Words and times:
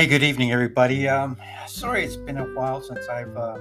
Hey, 0.00 0.06
good 0.06 0.22
evening, 0.22 0.50
everybody. 0.50 1.06
Um, 1.06 1.36
sorry, 1.66 2.06
it's 2.06 2.16
been 2.16 2.38
a 2.38 2.46
while 2.54 2.80
since 2.80 3.06
I've 3.06 3.36
uh, 3.36 3.58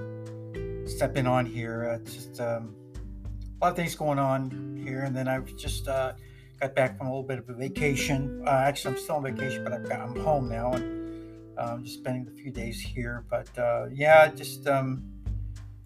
stepped 0.88 1.18
in 1.18 1.28
on 1.28 1.46
here. 1.46 2.00
Uh, 2.00 2.10
just 2.10 2.40
um, 2.40 2.74
a 2.96 3.66
lot 3.66 3.72
of 3.72 3.76
things 3.76 3.94
going 3.94 4.20
on 4.20 4.80
here, 4.82 5.02
and 5.02 5.14
then 5.14 5.28
I've 5.28 5.54
just 5.58 5.90
uh, 5.90 6.14
got 6.62 6.76
back 6.76 6.98
from 6.98 7.08
a 7.08 7.10
little 7.10 7.28
bit 7.28 7.40
of 7.40 7.50
a 7.50 7.54
vacation. 7.54 8.42
Uh, 8.48 8.52
actually, 8.52 8.94
I'm 8.94 9.02
still 9.02 9.18
on 9.18 9.24
vacation, 9.24 9.66
but 9.66 9.74
I've 9.74 9.90
got, 9.90 10.00
I'm 10.00 10.16
home 10.16 10.48
now, 10.48 10.72
and 10.72 11.60
I'm 11.60 11.70
um, 11.80 11.84
just 11.84 12.00
spending 12.00 12.26
a 12.34 12.42
few 12.42 12.52
days 12.52 12.80
here. 12.80 13.26
But 13.30 13.50
uh, 13.60 13.88
yeah, 13.92 14.30
just 14.30 14.66
um, 14.66 15.04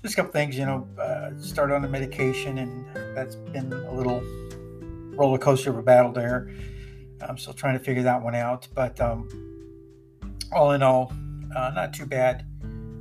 just 0.04 0.14
a 0.14 0.18
couple 0.18 0.34
things. 0.34 0.56
You 0.56 0.68
know, 0.68 0.88
uh, 1.02 1.32
started 1.40 1.74
on 1.74 1.82
the 1.82 1.90
medication, 1.90 2.60
and 2.60 2.86
that's 3.18 3.38
been 3.38 3.74
a 3.74 3.92
little 3.92 4.22
roller 5.16 5.40
coaster 5.40 5.72
of 5.72 5.80
a 5.80 5.82
battle 5.82 6.12
there. 6.12 6.52
I'm 7.28 7.40
still 7.40 7.54
trying 7.54 7.76
to 7.76 7.84
figure 7.84 8.04
that 8.04 8.22
one 8.22 8.36
out, 8.36 8.68
but 8.76 9.02
um, 9.02 9.53
all 10.54 10.72
in 10.72 10.84
all, 10.84 11.14
uh, 11.56 11.72
not 11.74 11.94
too 11.94 12.06
bad. 12.06 12.46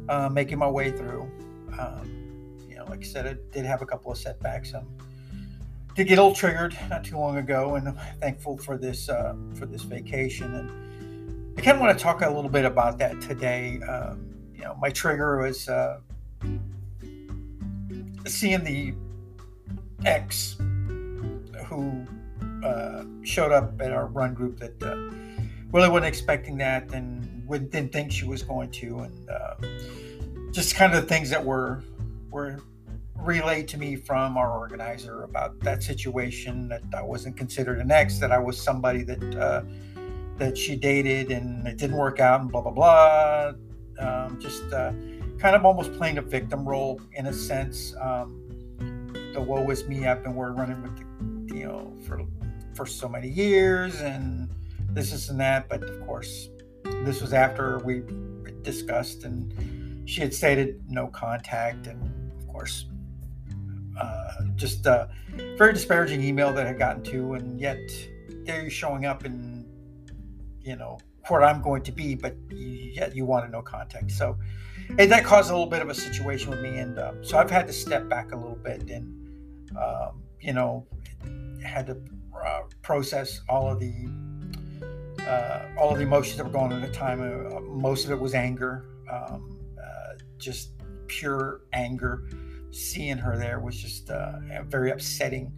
Uh, 0.09 0.29
making 0.29 0.59
my 0.59 0.69
way 0.69 0.91
through. 0.91 1.31
Um, 1.79 2.59
you 2.69 2.77
know, 2.77 2.85
like 2.87 3.01
I 3.01 3.05
said, 3.05 3.27
I 3.27 3.37
did 3.53 3.65
have 3.65 3.83
a 3.83 3.87
couple 3.87 4.11
of 4.11 4.19
setbacks. 4.19 4.75
Um, 4.75 4.87
did 5.95 6.09
get 6.09 6.19
a 6.19 6.23
little 6.23 6.35
triggered 6.35 6.77
not 6.91 7.05
too 7.05 7.17
long 7.17 7.37
ago, 7.37 7.77
and 7.77 7.89
I'm 7.89 7.99
thankful 8.21 8.59
for 8.59 8.77
this 8.77 9.09
uh, 9.09 9.35
for 9.55 9.67
this 9.67 9.83
vacation. 9.83 10.55
And 10.55 11.59
I 11.59 11.61
kind 11.61 11.77
of 11.77 11.81
want 11.81 11.97
to 11.97 12.03
talk 12.03 12.23
a 12.23 12.29
little 12.29 12.51
bit 12.51 12.65
about 12.65 12.99
that 12.99 13.21
today. 13.21 13.81
Um, 13.89 14.35
you 14.55 14.63
know, 14.63 14.77
my 14.81 14.91
trigger 14.91 15.39
was 15.39 15.69
uh, 15.69 16.01
seeing 18.27 18.65
the 18.65 18.95
ex 20.05 20.57
who 21.67 22.07
uh, 22.65 23.05
showed 23.23 23.53
up 23.53 23.81
at 23.81 23.93
our 23.93 24.07
run 24.07 24.35
group 24.35 24.59
that 24.59 24.83
uh, 24.83 24.97
really 25.73 25.89
wasn't 25.89 26.07
expecting 26.07 26.59
that 26.59 26.93
and 26.93 27.29
didn't 27.59 27.93
think 27.93 28.11
she 28.13 28.25
was 28.25 28.43
going 28.43 28.71
to, 28.71 29.01
and 29.01 29.31
uh, 29.31 29.55
just 30.53 30.75
kind 30.75 30.95
of 30.95 31.09
things 31.09 31.31
that 31.31 31.45
were 31.45 31.83
were 32.31 32.61
relayed 33.17 33.69
to 33.69 33.79
me 33.79 33.95
from 33.95 34.37
our 34.37 34.59
organizer 34.59 35.23
about 35.23 35.59
that 35.61 35.83
situation 35.83 36.69
that 36.69 36.83
I 36.97 37.03
wasn't 37.03 37.37
considered 37.37 37.79
an 37.79 37.91
ex, 37.91 38.19
that 38.19 38.33
I 38.33 38.39
was 38.39 38.61
somebody 38.61 39.03
that 39.03 39.35
uh, 39.37 39.63
that 40.39 40.57
she 40.57 40.77
dated 40.77 41.31
and 41.31 41.67
it 41.69 41.77
didn't 41.77 41.97
work 41.97 42.21
out, 42.21 42.41
and 42.41 42.51
blah 42.51 42.63
blah 42.63 42.73
blah. 42.73 43.53
Um, 43.99 44.41
just 44.41 44.65
uh, 44.73 44.93
kind 45.39 45.55
of 45.55 45.65
almost 45.65 45.93
playing 45.95 46.19
a 46.19 46.23
victim 46.23 46.67
role 46.67 47.01
in 47.13 47.27
a 47.27 47.33
sense. 47.33 47.95
Um, 48.01 48.39
the 49.35 49.41
woe 49.41 49.69
is 49.71 49.87
me. 49.87 50.07
I've 50.07 50.23
been 50.23 50.35
running 50.35 50.83
with 50.83 50.97
the, 50.97 51.55
you 51.55 51.65
know, 51.67 51.93
for 52.07 52.23
for 52.75 52.87
so 52.87 53.09
many 53.09 53.29
years, 53.29 54.01
and 54.01 54.49
this, 54.95 55.13
is 55.13 55.29
and 55.29 55.41
that. 55.41 55.69
But 55.69 55.83
of 55.83 56.07
course, 56.07 56.49
this 57.05 57.21
was 57.21 57.33
after 57.33 57.79
we 57.79 58.03
discussed, 58.63 59.25
and 59.25 60.09
she 60.09 60.21
had 60.21 60.33
stated 60.33 60.83
no 60.89 61.09
contact, 61.09 61.87
and 61.87 62.33
of 62.41 62.49
course, 62.49 62.87
uh, 64.01 64.33
just 64.57 64.87
a 64.87 65.09
very 65.57 65.73
disparaging 65.73 66.23
email 66.23 66.53
that 66.53 66.65
I 66.65 66.69
had 66.69 66.79
gotten 66.79 67.03
to, 67.05 67.35
and 67.35 67.61
yet 67.61 67.79
there 68.45 68.63
you're 68.63 68.71
showing 68.71 69.07
up 69.07 69.25
in, 69.25 69.67
you 70.61 70.77
know, 70.77 70.99
where 71.29 71.45
I'm 71.45 71.63
going 71.63 71.83
to 71.83 71.93
be, 71.93 72.15
but 72.15 72.37
yet 72.51 73.15
you 73.15 73.25
want 73.25 73.45
to 73.45 73.51
know 73.51 73.63
contact. 73.63 74.11
So, 74.11 74.37
and 74.99 75.11
that 75.13 75.25
caused 75.25 75.51
a 75.51 75.53
little 75.53 75.71
bit 75.71 75.83
of 75.83 75.89
a 75.89 75.95
situation 75.95 76.51
with 76.51 76.61
me, 76.61 76.79
and 76.79 76.99
um, 76.99 77.25
so 77.25 77.39
I've 77.39 77.51
had 77.51 77.67
to 77.67 77.73
step 77.73 78.09
back 78.09 78.33
a 78.33 78.37
little 78.37 78.57
bit 78.57 78.91
and, 78.91 79.71
um, 79.77 80.23
you 80.41 80.53
know, 80.53 80.87
had 81.65 81.87
to 81.87 81.99
uh, 82.45 82.63
process 82.83 83.41
all 83.49 83.71
of 83.71 83.79
the 83.79 84.09
uh, 85.27 85.69
all 85.79 85.91
of 85.91 85.99
the 85.99 86.05
emotions 86.05 86.37
that 86.37 86.45
were 86.45 86.51
going 86.51 86.73
on 86.73 86.83
at 86.83 86.89
the 86.93 86.95
time. 86.95 87.21
Uh, 87.21 87.61
most 87.61 88.05
of 88.05 88.11
it 88.11 88.19
was 88.19 88.35
anger, 88.35 88.87
um, 89.11 89.59
uh, 89.79 90.15
just 90.39 90.73
pure 91.07 91.63
anger. 91.73 92.29
Seeing 92.71 93.19
her 93.19 93.37
there 93.37 93.61
was 93.61 93.77
just 93.77 94.11
uh, 94.11 94.33
very 94.67 94.91
upsetting. 94.91 95.53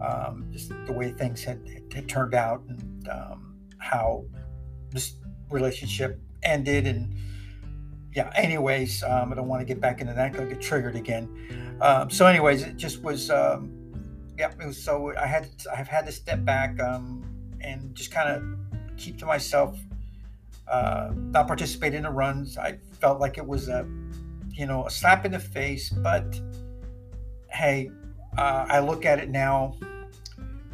Um, 0.00 0.48
just 0.50 0.72
the 0.86 0.92
way 0.92 1.12
things 1.12 1.44
had, 1.44 1.60
had 1.92 2.08
turned 2.08 2.34
out 2.34 2.62
and 2.68 3.08
um, 3.08 3.56
how 3.78 4.24
this 4.90 5.14
relationship 5.50 6.20
ended. 6.42 6.86
And 6.86 7.14
yeah, 8.14 8.30
anyways, 8.34 9.02
um, 9.02 9.32
I 9.32 9.36
don't 9.36 9.48
want 9.48 9.60
to 9.60 9.66
get 9.66 9.80
back 9.80 10.00
into 10.00 10.14
that. 10.14 10.32
because 10.32 10.46
I'll 10.46 10.52
get 10.52 10.60
triggered 10.60 10.96
again. 10.96 11.78
Um, 11.80 12.10
so, 12.10 12.26
anyways, 12.26 12.62
it 12.62 12.76
just 12.76 13.02
was. 13.02 13.30
Um, 13.30 13.70
yeah, 14.38 14.50
it 14.50 14.66
was 14.66 14.82
so. 14.82 15.12
I 15.16 15.26
had 15.26 15.48
I've 15.72 15.88
had 15.88 16.06
to 16.06 16.12
step 16.12 16.44
back 16.44 16.78
and 17.60 17.94
just 17.94 18.10
kind 18.10 18.28
of 18.28 18.42
keep 18.96 19.18
to 19.18 19.26
myself, 19.26 19.78
uh, 20.68 21.10
not 21.14 21.46
participate 21.46 21.94
in 21.94 22.02
the 22.04 22.10
runs. 22.10 22.58
I 22.58 22.78
felt 23.00 23.20
like 23.20 23.38
it 23.38 23.46
was 23.46 23.68
a, 23.68 23.86
you 24.50 24.66
know, 24.66 24.86
a 24.86 24.90
slap 24.90 25.24
in 25.24 25.32
the 25.32 25.38
face. 25.38 25.90
But 25.90 26.40
hey, 27.48 27.90
uh, 28.36 28.66
I 28.68 28.80
look 28.80 29.04
at 29.04 29.18
it 29.18 29.30
now, 29.30 29.76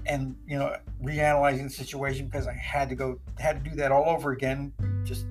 and 0.07 0.37
you 0.47 0.59
know, 0.59 0.77
reanalyzing 1.03 1.65
the 1.65 1.71
situation 1.71 2.27
because 2.27 2.47
I 2.47 2.55
had 2.55 2.89
to 2.89 2.95
go, 2.95 3.21
had 3.39 3.63
to 3.63 3.71
do 3.71 3.77
that 3.77 3.93
all 3.93 4.09
over 4.09 4.33
again. 4.33 4.73
Just 5.05 5.27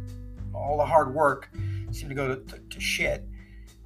all 0.54 0.78
the 0.78 0.86
hard 0.86 1.14
work 1.14 1.50
seemed 1.92 2.10
to 2.10 2.16
go 2.16 2.36
to, 2.36 2.36
to, 2.36 2.60
to 2.60 2.80
shit. 2.80 3.26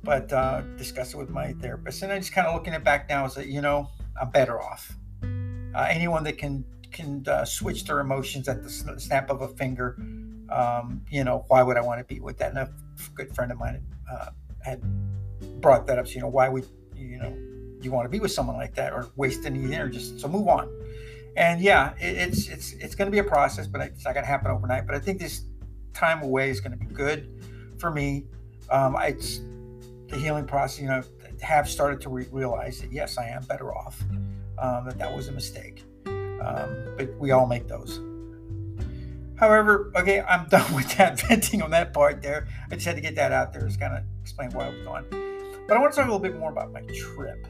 But 0.03 0.33
uh, 0.33 0.61
discuss 0.77 1.13
it 1.13 1.17
with 1.17 1.29
my 1.29 1.53
therapist, 1.53 2.03
and 2.03 2.11
I 2.11 2.17
just 2.17 2.33
kind 2.33 2.45
of 2.45 2.53
looking 2.53 2.73
it 2.73 2.83
back 2.83 3.07
now 3.07 3.25
is 3.25 3.35
that 3.35 3.47
you 3.47 3.61
know 3.61 3.89
I'm 4.19 4.31
better 4.31 4.61
off. 4.61 4.93
Uh, 5.23 5.87
anyone 5.89 6.23
that 6.25 6.37
can 6.37 6.65
can 6.93 7.23
uh, 7.27 7.43
switch 7.43 7.85
their 7.85 7.99
emotions 7.99 8.47
at 8.47 8.63
the 8.63 8.69
snap 8.69 9.29
of 9.29 9.41
a 9.41 9.47
finger. 9.49 9.97
Um, 10.49 11.01
you 11.09 11.23
know, 11.23 11.45
why 11.47 11.63
would 11.63 11.77
I 11.77 11.81
want 11.81 11.99
to 11.99 12.05
be 12.05 12.19
with 12.19 12.37
that? 12.37 12.49
And 12.49 12.59
a 12.59 12.69
good 13.15 13.33
friend 13.33 13.51
of 13.51 13.57
mine 13.57 13.83
uh, 14.09 14.29
had 14.61 14.81
brought 15.59 15.87
that 15.87 15.99
up. 15.99 16.07
So, 16.07 16.13
you 16.13 16.21
know, 16.21 16.27
why 16.27 16.47
would 16.47 16.67
you 16.95 17.17
know 17.17 17.35
you 17.81 17.91
want 17.91 18.05
to 18.05 18.09
be 18.09 18.19
with 18.19 18.31
someone 18.31 18.55
like 18.55 18.75
that 18.75 18.93
or 18.93 19.09
waste 19.15 19.45
any 19.45 19.73
energy? 19.73 19.99
So 19.99 20.27
move 20.27 20.47
on. 20.47 20.69
And 21.35 21.61
yeah, 21.61 21.93
it, 21.99 22.17
it's 22.17 22.47
it's 22.47 22.73
it's 22.73 22.95
going 22.95 23.07
to 23.07 23.11
be 23.11 23.19
a 23.19 23.23
process, 23.23 23.67
but 23.67 23.81
it's 23.81 24.05
not 24.05 24.13
going 24.13 24.23
to 24.23 24.29
happen 24.29 24.51
overnight. 24.51 24.85
But 24.85 24.95
I 24.95 24.99
think 24.99 25.19
this 25.19 25.45
time 25.93 26.21
away 26.21 26.49
is 26.49 26.59
going 26.59 26.77
to 26.77 26.77
be 26.77 26.93
good 26.93 27.29
for 27.79 27.91
me. 27.91 28.25
Um, 28.69 28.95
it's 29.01 29.39
the 30.07 30.17
healing 30.17 30.45
process. 30.45 30.81
You 30.81 30.87
know, 30.87 31.03
have 31.41 31.67
started 31.67 31.99
to 32.01 32.09
re- 32.09 32.27
realize 32.31 32.79
that 32.81 32.91
yes, 32.91 33.17
I 33.17 33.27
am 33.27 33.43
better 33.43 33.75
off. 33.75 34.01
Um, 34.59 34.85
that 34.85 34.99
that 34.99 35.15
was 35.15 35.27
a 35.27 35.31
mistake. 35.31 35.83
Um, 36.43 36.95
but 36.97 37.17
we 37.19 37.31
all 37.31 37.47
make 37.47 37.67
those. 37.67 37.99
However, 39.35 39.91
okay, 39.95 40.21
I'm 40.21 40.47
done 40.49 40.73
with 40.73 40.97
that 40.97 41.19
venting 41.21 41.61
on 41.61 41.71
that 41.71 41.93
part 41.93 42.21
there. 42.21 42.47
I 42.71 42.75
just 42.75 42.85
had 42.85 42.95
to 42.95 43.01
get 43.01 43.15
that 43.15 43.31
out 43.31 43.53
there, 43.53 43.65
just 43.67 43.79
kind 43.79 43.97
of 43.97 44.03
explain 44.21 44.51
why 44.51 44.67
I 44.67 44.69
was 44.69 44.85
gone. 44.85 45.05
But 45.67 45.77
I 45.77 45.79
want 45.79 45.93
to 45.93 45.97
talk 45.97 46.07
a 46.07 46.11
little 46.11 46.19
bit 46.19 46.37
more 46.37 46.51
about 46.51 46.71
my 46.71 46.81
trip 46.93 47.47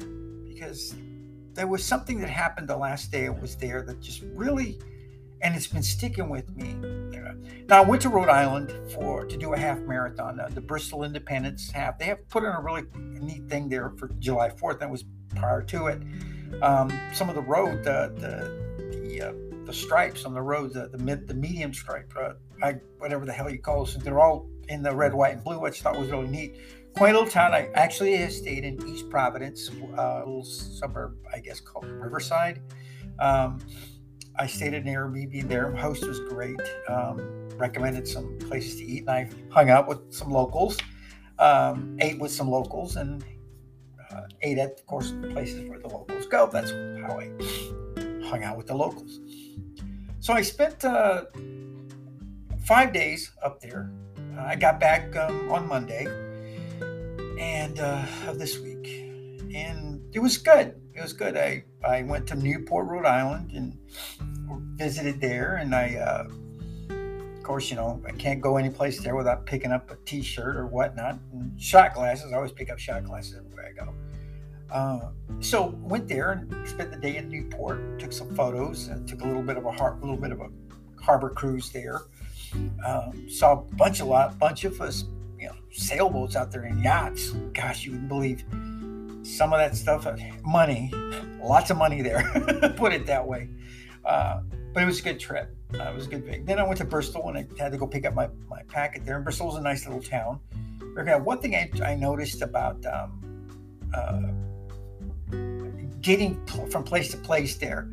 because 0.48 0.96
there 1.54 1.68
was 1.68 1.84
something 1.84 2.20
that 2.20 2.30
happened 2.30 2.68
the 2.68 2.78
last 2.78 3.12
day 3.12 3.28
I 3.28 3.30
was 3.30 3.56
there 3.56 3.82
that 3.84 4.00
just 4.00 4.24
really, 4.34 4.80
and 5.42 5.56
it's 5.56 5.68
been 5.68 5.84
sticking 5.84 6.30
with 6.30 6.56
me. 6.56 6.76
Now 7.68 7.78
I 7.78 7.82
went 7.82 8.02
to 8.04 8.10
Rhode 8.10 8.30
Island 8.30 8.74
for 8.92 9.26
to 9.26 9.38
do 9.38 9.54
a 9.54 9.58
half 9.58 9.80
marathon, 9.80 10.40
uh, 10.40 10.50
the 10.50 10.62
Bristol 10.62 11.04
Independence 11.04 11.72
half. 11.72 11.98
They 11.98 12.06
have 12.06 12.28
put 12.30 12.44
in 12.44 12.50
a 12.50 12.62
really 12.62 12.84
neat 12.96 13.48
thing 13.50 13.70
there 13.70 13.92
for 13.98 14.10
July 14.20 14.50
4th. 14.50 14.80
That 14.80 14.90
was 14.90 15.06
prior 15.36 15.62
to 15.64 15.88
it. 15.88 16.02
Um, 16.62 16.92
some 17.14 17.30
of 17.30 17.36
the 17.36 17.42
road, 17.42 17.84
the, 17.84 18.14
the 18.18 18.83
the 19.14 19.30
uh, 19.30 19.34
the 19.66 19.74
stripes 19.74 20.26
on 20.26 20.34
the 20.34 20.42
road, 20.42 20.74
the 20.74 20.90
the, 20.90 20.98
mid, 20.98 21.28
the 21.28 21.34
medium 21.34 21.74
stripe, 21.74 22.12
uh, 22.20 22.34
I, 22.62 22.74
whatever 22.98 23.26
the 23.26 23.34
hell 23.34 23.50
you 23.50 23.60
call 23.60 23.86
them. 23.86 24.02
They're 24.04 24.20
all 24.20 24.48
in 24.70 24.84
the 24.84 24.94
red, 24.94 25.14
white, 25.14 25.34
and 25.34 25.44
blue, 25.44 25.60
which 25.60 25.80
I 25.82 25.84
thought 25.84 26.00
was 26.00 26.10
really 26.10 26.28
neat. 26.28 26.58
Quaint 26.96 27.16
little 27.16 27.30
town. 27.30 27.54
I 27.54 27.70
actually 27.74 28.30
stayed 28.30 28.64
in 28.64 28.88
East 28.88 29.10
Providence, 29.10 29.70
uh, 29.98 30.02
a 30.02 30.20
little 30.20 30.44
suburb, 30.44 31.18
I 31.34 31.40
guess, 31.40 31.60
called 31.60 31.86
Riverside. 31.86 32.62
Um, 33.20 33.60
I 34.38 34.48
stayed 34.48 34.74
in 34.74 34.88
an 34.88 34.94
Airbnb 34.94 35.48
there. 35.48 35.72
Host 35.76 36.06
was 36.08 36.20
great. 36.20 36.60
Um, 36.88 37.50
recommended 37.58 38.08
some 38.08 38.38
places 38.40 38.76
to 38.78 38.86
eat, 38.86 39.02
and 39.02 39.10
I 39.10 39.30
hung 39.50 39.70
out 39.70 39.88
with 39.88 40.14
some 40.14 40.30
locals. 40.30 40.78
Um, 41.40 41.98
ate 42.00 42.20
with 42.20 42.32
some 42.32 42.50
locals, 42.50 42.96
and 42.96 43.24
uh, 44.12 44.22
ate 44.44 44.60
at, 44.60 44.80
of 44.80 44.86
course, 44.86 45.14
places 45.32 45.68
where 45.68 45.80
the 45.80 45.88
locals 45.88 46.28
go. 46.28 46.48
That's 46.52 46.72
how 46.72 47.20
I 47.20 47.32
hung 48.34 48.44
out 48.44 48.58
with 48.58 48.66
the 48.66 48.74
locals. 48.74 49.20
So 50.20 50.34
I 50.34 50.42
spent 50.42 50.84
uh, 50.84 51.26
five 52.66 52.92
days 52.92 53.32
up 53.44 53.62
there. 53.62 53.92
Uh, 54.36 54.42
I 54.42 54.56
got 54.56 54.80
back 54.80 55.16
um, 55.16 55.52
on 55.52 55.68
Monday 55.68 56.08
and 57.40 57.80
uh, 57.80 58.04
of 58.28 58.40
this 58.40 58.58
week, 58.60 58.88
and 59.54 60.02
it 60.16 60.20
was 60.20 60.38
good. 60.38 60.82
It 60.96 61.02
was 61.02 61.14
good. 61.14 61.38
I 61.38 61.64
I 61.86 62.02
went 62.04 62.26
to 62.28 62.36
Newport, 62.36 62.88
Rhode 62.88 63.06
Island, 63.06 63.52
and 63.52 63.78
visited 64.78 65.22
there, 65.22 65.58
and 65.58 65.76
I. 65.76 65.96
Uh, 65.96 66.28
of 67.38 67.48
course, 67.48 67.70
you 67.70 67.76
know, 67.76 68.02
I 68.08 68.12
can't 68.12 68.40
go 68.40 68.56
any 68.56 68.70
place 68.70 69.04
there 69.04 69.18
without 69.18 69.46
picking 69.46 69.74
up 69.74 69.92
a 69.92 69.98
T-shirt 70.06 70.56
or 70.56 70.66
whatnot. 70.66 71.20
And 71.34 71.62
shot 71.62 71.94
glasses. 71.94 72.32
I 72.32 72.38
always 72.38 72.54
pick 72.54 72.70
up 72.72 72.80
shot 72.80 73.04
glasses 73.04 73.36
everywhere 73.36 73.68
I 73.70 73.84
go. 73.84 73.94
Uh, 74.74 75.12
so 75.40 75.68
went 75.82 76.08
there 76.08 76.32
and 76.32 76.68
spent 76.68 76.92
the 76.92 76.98
day 76.98 77.18
in 77.18 77.30
Newport. 77.30 78.00
Took 78.00 78.12
some 78.12 78.36
photos. 78.36 78.90
Uh, 78.90 79.00
took 79.06 79.22
a 79.22 79.26
little 79.26 79.44
bit 79.44 79.56
of 79.56 79.66
a 79.66 79.72
har- 79.72 79.98
little 80.02 80.18
bit 80.18 80.32
of 80.32 80.42
a 80.42 80.50
harbor 81.00 81.30
cruise 81.30 81.70
there. 81.70 82.02
Um, 82.86 83.30
saw 83.30 83.54
a 83.54 83.56
bunch 83.76 84.00
of 84.00 84.08
lot, 84.08 84.38
bunch 84.40 84.64
of 84.64 84.82
us, 84.82 85.06
you 85.40 85.48
know, 85.48 85.56
sailboats 85.72 86.36
out 86.36 86.52
there 86.52 86.64
and 86.64 86.84
yachts. 86.84 87.30
Gosh, 87.54 87.86
you 87.86 87.92
wouldn't 87.92 88.10
believe 88.10 88.44
some 89.24 89.54
of 89.54 89.60
that 89.60 89.76
stuff. 89.76 90.08
Uh, 90.08 90.18
money, 90.44 90.92
lots 91.42 91.70
of 91.70 91.78
money 91.78 92.02
there. 92.02 92.24
put 92.76 92.94
it 92.94 93.06
that 93.06 93.26
way. 93.26 93.50
Uh, 94.04 94.42
but 94.74 94.82
it 94.82 94.86
was 94.88 95.00
a 95.00 95.04
good 95.04 95.20
trip. 95.20 95.56
Uh, 95.80 95.84
it 95.84 95.96
was 95.96 96.08
a 96.08 96.10
good 96.10 96.26
thing. 96.26 96.46
Then 96.46 96.58
I 96.58 96.64
went 96.64 96.78
to 96.80 96.86
Bristol 96.86 97.30
and 97.30 97.38
I 97.38 97.48
had 97.62 97.72
to 97.72 97.78
go 97.78 97.86
pick 97.86 98.06
up 98.06 98.16
my, 98.16 98.28
my 98.50 98.64
packet 98.64 99.06
there. 99.06 99.16
And 99.18 99.24
Bristol's 99.24 99.56
a 99.56 99.62
nice 99.62 99.86
little 99.86 100.02
town. 100.02 100.40
Okay, 100.98 101.16
one 101.16 101.40
thing 101.40 101.56
I, 101.56 101.70
I 101.84 101.96
noticed 101.96 102.42
about 102.42 102.84
um, 102.86 103.22
uh, 103.94 104.22
getting 106.04 106.46
from 106.46 106.84
place 106.84 107.10
to 107.12 107.18
place 107.18 107.56
there, 107.56 107.90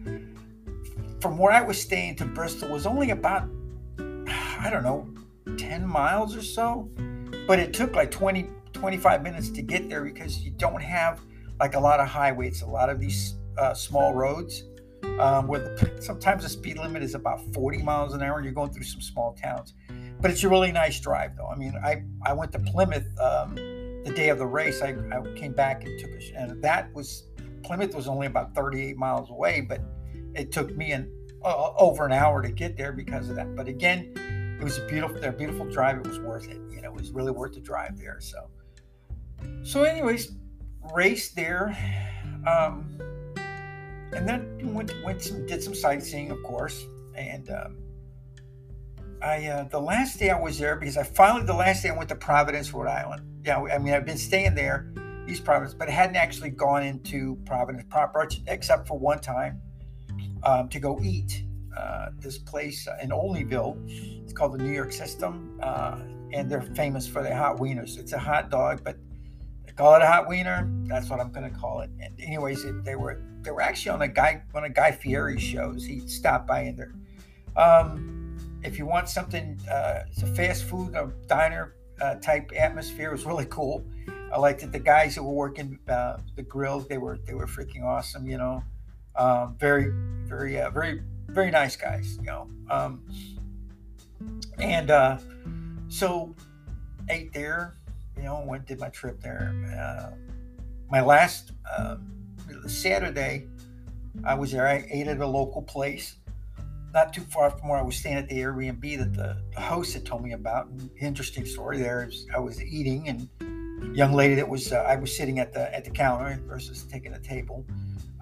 from 1.21 1.39
where 1.39 1.53
I 1.53 1.63
was 1.63 1.81
staying 1.81 2.17
to 2.17 2.27
Bristol 2.27 2.69
was 2.69 2.85
only 2.85 3.11
about, 3.11 3.49
I 3.99 4.69
don't 4.71 4.83
know, 4.83 5.09
10 5.57 5.87
miles 5.87 6.37
or 6.37 6.43
so. 6.43 6.91
But 7.47 7.59
it 7.59 7.73
took 7.73 7.95
like 7.95 8.11
20, 8.11 8.49
25 8.75 9.23
minutes 9.23 9.49
to 9.51 9.63
get 9.63 9.89
there 9.89 10.05
because 10.05 10.41
you 10.41 10.51
don't 10.51 10.83
have 10.83 11.21
like 11.59 11.75
a 11.75 11.81
lot 11.81 12.01
of 12.01 12.09
highways, 12.09 12.63
a 12.63 12.67
lot 12.67 12.91
of 12.91 13.01
these 13.01 13.37
uh, 13.59 13.75
small 13.75 14.15
roads 14.15 14.65
um, 15.19 15.47
where 15.47 15.61
the, 15.61 15.97
sometimes 16.01 16.43
the 16.43 16.49
speed 16.49 16.79
limit 16.79 17.03
is 17.03 17.15
about 17.15 17.41
40 17.53 17.83
miles 17.83 18.15
an 18.15 18.23
hour 18.23 18.37
and 18.37 18.45
you're 18.45 18.55
going 18.55 18.71
through 18.71 18.85
some 18.85 19.01
small 19.01 19.35
towns. 19.35 19.75
But 20.21 20.31
it's 20.31 20.43
a 20.45 20.49
really 20.49 20.73
nice 20.73 21.01
drive, 21.01 21.37
though. 21.37 21.49
I 21.49 21.57
mean, 21.57 21.75
I, 21.83 22.03
I 22.23 22.33
went 22.33 22.53
to 22.53 22.59
Plymouth 22.59 23.07
um, 23.19 23.55
the 23.55 24.13
day 24.15 24.29
of 24.29 24.39
the 24.39 24.47
race. 24.47 24.83
I, 24.83 24.97
I 25.13 25.35
came 25.35 25.53
back 25.53 25.85
and 25.85 25.99
took 25.99 26.11
a, 26.11 26.37
and 26.37 26.63
that 26.63 26.93
was, 26.95 27.25
Plymouth 27.63 27.95
was 27.95 28.09
only 28.09 28.27
about 28.27 28.55
38 28.55 28.97
miles 28.97 29.31
away, 29.31 29.61
but 29.61 29.81
it 30.35 30.53
took 30.53 30.77
me 30.77 30.93
an, 30.93 31.11
uh, 31.45 31.73
over 31.79 32.07
an 32.07 32.13
hour 32.13 32.43
to 32.43 32.51
get 32.51 32.77
there 32.77 32.93
because 32.93 33.29
of 33.29 33.37
that. 33.37 33.55
But 33.57 33.69
again, 33.69 34.13
it 34.61 34.65
was 34.65 34.79
a 34.79 34.87
beautiful, 34.87 35.23
a 35.25 35.33
beautiful 35.33 35.67
drive. 35.67 35.99
It 35.99 36.07
was 36.07 36.19
worth 36.21 36.49
it. 36.49 36.61
You 36.71 36.83
know, 36.83 36.91
it 36.91 36.95
was 36.95 37.11
really 37.11 37.33
worth 37.33 37.55
the 37.55 37.61
drive 37.61 37.99
there. 37.99 38.19
So, 38.21 38.51
so 39.63 39.83
anyways, 39.85 40.33
race 40.95 41.31
there. 41.33 41.77
Um, 42.47 42.99
and 44.13 44.29
then 44.29 44.75
went 44.75 44.93
went 45.05 45.23
some, 45.23 45.47
did 45.47 45.63
some 45.63 45.75
sightseeing, 45.75 46.31
of 46.31 46.43
course. 46.43 46.85
And 47.15 47.49
um, 47.51 47.79
I 49.23 49.47
uh, 49.47 49.65
the 49.65 49.81
last 49.81 50.19
day 50.19 50.31
I 50.31 50.41
was 50.41 50.59
there 50.59 50.77
because 50.77 50.97
I 50.97 51.03
finally 51.03 51.45
the 51.45 51.55
last 51.55 51.83
day 51.83 51.91
I 51.91 51.97
went 51.97 52.09
to 52.09 52.15
Providence, 52.15 52.73
Rhode 52.73 52.89
Island. 52.89 53.23
Yeah, 53.45 53.63
I 53.63 53.79
mean 53.79 53.95
I've 53.95 54.07
been 54.07 54.19
staying 54.19 54.55
there, 54.55 54.93
East 55.31 55.45
Providence, 55.45 55.75
but 55.75 55.89
I 55.89 55.93
hadn't 55.93 56.17
actually 56.17 56.51
gone 56.51 56.83
into 56.83 57.37
Providence 57.47 57.85
proper 57.89 58.29
except 58.47 58.89
for 58.89 58.99
one 58.99 59.21
time 59.21 59.61
um, 60.43 60.69
to 60.69 60.81
go 60.81 61.01
eat. 61.03 61.45
Uh, 61.77 62.09
this 62.19 62.37
place 62.37 62.89
in 63.01 63.11
Olneyville, 63.11 63.77
it's 64.23 64.33
called 64.33 64.53
the 64.53 64.59
New 64.59 64.73
York 64.73 64.93
System, 64.93 65.59
uh, 65.63 66.01
and 66.33 66.51
they're 66.51 66.63
famous 66.75 67.07
for 67.07 67.23
their 67.23 67.37
hot 67.37 67.59
wieners. 67.59 67.97
It's 67.97 68.13
a 68.13 68.19
hot 68.19 68.51
dog, 68.51 68.83
but 68.83 68.97
they 69.65 69.73
call 69.73 69.95
it 69.95 70.03
a 70.03 70.07
hot 70.07 70.29
wiener. 70.29 70.69
That's 70.87 71.09
what 71.09 71.21
I'm 71.21 71.31
going 71.31 71.49
to 71.49 71.57
call 71.57 71.81
it. 71.83 71.91
And 72.01 72.21
anyways, 72.21 72.65
it, 72.65 72.85
they 72.85 72.97
were 72.97 73.23
they 73.43 73.53
were 73.53 73.63
actually 73.63 73.91
on 73.91 74.03
a 74.03 74.09
guy 74.09 74.43
one 74.51 74.65
of 74.65 74.75
Guy 74.75 74.91
Fieri 74.91 75.39
shows. 75.39 75.85
He 75.85 76.01
stopped 76.09 76.49
by 76.49 76.63
in 76.63 76.77
there. 76.77 76.93
Um, 77.57 78.61
if 78.65 78.77
you 78.77 78.85
want 78.85 79.09
something, 79.09 79.59
uh, 79.71 80.01
it's 80.11 80.23
a 80.23 80.27
fast 80.27 80.65
food 80.65 80.95
a 80.95 81.13
diner 81.29 81.77
uh, 82.01 82.17
type 82.17 82.51
atmosphere. 82.57 83.11
It 83.11 83.13
was 83.13 83.25
really 83.25 83.47
cool. 83.47 83.85
I 84.33 84.39
liked 84.39 84.63
it. 84.63 84.73
The 84.73 84.79
guys 84.79 85.17
that 85.17 85.23
were 85.23 85.33
working 85.33 85.79
uh, 85.89 86.19
the 86.37 86.43
grill, 86.43 86.81
they 86.81 86.99
were 86.99 87.19
they 87.27 87.35
were 87.35 87.47
freaking 87.47 87.85
awesome. 87.85 88.27
You 88.27 88.39
know, 88.39 88.63
um, 89.17 89.57
very 89.59 89.91
very 90.25 90.61
uh, 90.61 90.71
very 90.71 91.03
very 91.29 91.51
nice 91.51 91.77
guys. 91.77 92.17
You 92.21 92.27
know, 92.27 92.51
um, 92.71 93.03
and 94.59 94.91
uh, 94.91 95.19
so 95.89 96.35
ate 97.09 97.33
there. 97.33 97.77
You 98.17 98.25
know, 98.25 98.45
went 98.47 98.67
did 98.67 98.79
my 98.79 98.89
trip 98.91 99.21
there. 99.21 99.53
Uh, 99.77 100.15
my 100.91 101.01
last 101.01 101.53
um, 101.77 102.07
Saturday, 102.67 103.47
I 104.25 104.35
was 104.35 104.53
there. 104.53 104.69
I 104.69 104.87
ate 104.91 105.09
at 105.09 105.19
a 105.19 105.27
local 105.27 105.63
place, 105.63 106.17
not 106.93 107.13
too 107.13 107.23
far 107.23 107.51
from 107.51 107.69
where 107.69 107.79
I 107.79 107.83
was 107.83 107.97
staying 107.97 108.17
at 108.17 108.29
the 108.29 108.37
Airbnb 108.37 108.99
that 108.99 109.15
the 109.15 109.61
host 109.61 109.95
had 109.95 110.05
told 110.05 110.23
me 110.23 110.33
about. 110.33 110.69
Interesting 111.01 111.47
story 111.47 111.79
there. 111.79 112.11
I 112.35 112.39
was 112.39 112.63
eating 112.63 113.09
and 113.09 113.29
young 113.93 114.13
lady 114.13 114.35
that 114.35 114.49
was 114.49 114.73
uh, 114.73 114.77
I 114.77 114.97
was 114.97 115.15
sitting 115.15 115.39
at 115.39 115.53
the 115.53 115.75
at 115.75 115.85
the 115.85 115.91
counter 115.91 116.41
versus 116.47 116.85
taking 116.85 117.15
a 117.15 117.21
table. 117.21 117.67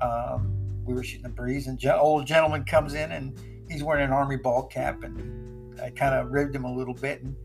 Um, 0.03 0.55
we 0.85 0.95
were 0.95 1.05
shooting 1.05 1.25
the 1.25 1.29
breeze, 1.29 1.67
and 1.67 1.79
ge- 1.79 1.87
old 1.87 2.27
gentleman 2.27 2.65
comes 2.65 2.95
in 2.95 3.13
and 3.13 3.39
he's 3.69 3.83
wearing 3.83 4.05
an 4.05 4.13
army 4.13 4.37
ball 4.37 4.67
cap, 4.67 5.03
and 5.03 5.81
I 5.81 5.91
kind 5.91 6.15
of 6.15 6.31
ribbed 6.31 6.55
him 6.55 6.65
a 6.65 6.75
little 6.75 6.95
bit, 6.95 7.23
and 7.23 7.37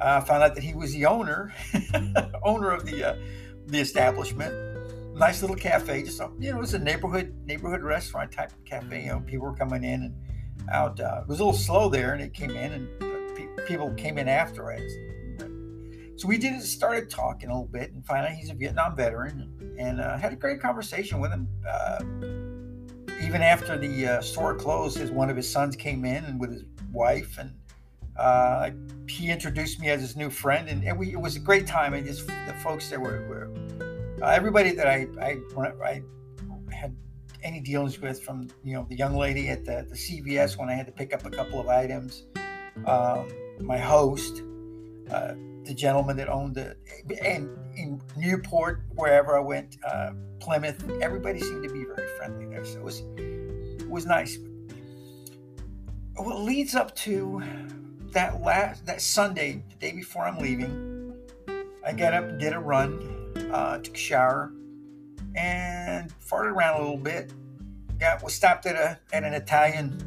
I 0.00 0.16
uh, 0.16 0.20
found 0.20 0.42
out 0.42 0.54
that 0.54 0.64
he 0.64 0.74
was 0.74 0.92
the 0.92 1.06
owner 1.06 1.54
owner 2.44 2.70
of 2.70 2.84
the 2.84 3.04
uh, 3.04 3.16
the 3.66 3.78
establishment 3.78 4.72
nice 5.14 5.40
little 5.42 5.56
cafe. 5.56 6.02
Just 6.02 6.20
you 6.38 6.52
know, 6.52 6.60
it's 6.60 6.74
a 6.74 6.78
neighborhood 6.78 7.34
neighborhood 7.44 7.82
restaurant 7.82 8.32
type 8.32 8.52
of 8.52 8.64
cafe. 8.64 9.04
You 9.04 9.08
know, 9.10 9.20
people 9.20 9.46
were 9.46 9.54
coming 9.56 9.84
in 9.84 10.02
and 10.02 10.14
out. 10.70 10.98
Uh, 11.00 11.20
it 11.22 11.28
was 11.28 11.40
a 11.40 11.44
little 11.44 11.58
slow 11.58 11.88
there, 11.88 12.12
and 12.12 12.22
it 12.22 12.34
came 12.34 12.50
in, 12.50 12.72
and 12.72 13.02
uh, 13.02 13.34
pe- 13.34 13.66
people 13.66 13.92
came 13.94 14.18
in 14.18 14.28
after 14.28 14.72
us. 14.72 14.80
So 16.16 16.28
we 16.28 16.38
did 16.38 16.60
started 16.62 17.10
talking 17.10 17.48
a 17.48 17.52
little 17.52 17.68
bit, 17.68 17.92
and 17.92 18.04
finally 18.04 18.34
he's 18.34 18.50
a 18.50 18.54
Vietnam 18.54 18.94
veteran, 18.94 19.76
and 19.78 20.00
uh, 20.00 20.16
had 20.16 20.32
a 20.32 20.36
great 20.36 20.60
conversation 20.60 21.20
with 21.20 21.30
him. 21.30 21.48
Uh, 21.68 22.04
even 23.22 23.40
after 23.40 23.78
the 23.78 24.06
uh, 24.06 24.20
store 24.20 24.54
closed, 24.54 24.98
his 24.98 25.10
one 25.10 25.30
of 25.30 25.36
his 25.36 25.50
sons 25.50 25.76
came 25.76 26.04
in 26.04 26.24
and 26.24 26.40
with 26.40 26.52
his 26.52 26.64
wife, 26.92 27.38
and 27.38 27.52
uh, 28.16 28.70
he 29.08 29.30
introduced 29.30 29.80
me 29.80 29.88
as 29.90 30.00
his 30.00 30.16
new 30.16 30.28
friend, 30.28 30.68
and, 30.68 30.98
we, 30.98 31.12
it 31.12 31.20
was 31.20 31.36
a 31.36 31.40
great 31.40 31.66
time. 31.66 31.94
And 31.94 32.06
just 32.06 32.26
the 32.26 32.54
folks 32.62 32.90
there 32.90 33.00
were, 33.00 33.26
were 33.28 33.50
uh, 34.22 34.28
everybody 34.28 34.72
that 34.72 34.86
I, 34.86 35.06
I, 35.20 35.38
I 35.84 36.02
had 36.70 36.94
any 37.42 37.60
dealings 37.60 38.00
with, 38.00 38.22
from 38.22 38.48
you 38.62 38.74
know 38.74 38.86
the 38.88 38.96
young 38.96 39.16
lady 39.16 39.48
at 39.48 39.64
the, 39.64 39.86
the 39.88 39.96
CVS 39.96 40.58
when 40.58 40.68
I 40.68 40.74
had 40.74 40.86
to 40.86 40.92
pick 40.92 41.14
up 41.14 41.24
a 41.24 41.30
couple 41.30 41.58
of 41.58 41.68
items, 41.68 42.24
um, 42.86 43.28
my 43.60 43.78
host, 43.78 44.42
uh, 45.10 45.34
the 45.64 45.74
gentleman 45.74 46.16
that 46.16 46.28
owned 46.28 46.54
the, 46.54 46.76
and 47.22 47.48
in 47.76 48.00
Newport, 48.16 48.82
wherever 48.94 49.36
I 49.36 49.40
went, 49.40 49.76
uh, 49.86 50.12
Plymouth, 50.40 50.88
everybody 51.00 51.40
seemed 51.40 51.62
to 51.66 51.72
be 51.72 51.84
very 51.84 52.08
friendly 52.16 52.46
there. 52.46 52.64
So 52.64 52.78
it 52.78 52.84
was 52.84 53.02
it 53.16 53.88
was 53.88 54.06
nice. 54.06 54.38
What 56.16 56.40
leads 56.40 56.74
up 56.74 56.94
to 56.96 57.42
that 58.10 58.42
last 58.42 58.84
that 58.86 59.00
Sunday, 59.00 59.62
the 59.70 59.76
day 59.76 59.92
before 59.92 60.22
I'm 60.22 60.38
leaving, 60.38 61.14
I 61.86 61.92
got 61.92 62.12
up 62.12 62.24
and 62.24 62.40
did 62.40 62.52
a 62.52 62.58
run 62.58 63.12
uh, 63.52 63.78
took 63.78 63.94
a 63.94 63.98
shower, 63.98 64.52
and 65.34 66.12
farted 66.18 66.52
around 66.52 66.80
a 66.80 66.82
little 66.82 66.96
bit. 66.96 67.32
Got 67.98 68.22
was 68.22 68.34
stopped 68.34 68.66
at 68.66 68.76
a 68.76 68.98
at 69.12 69.24
an 69.24 69.34
Italian 69.34 69.98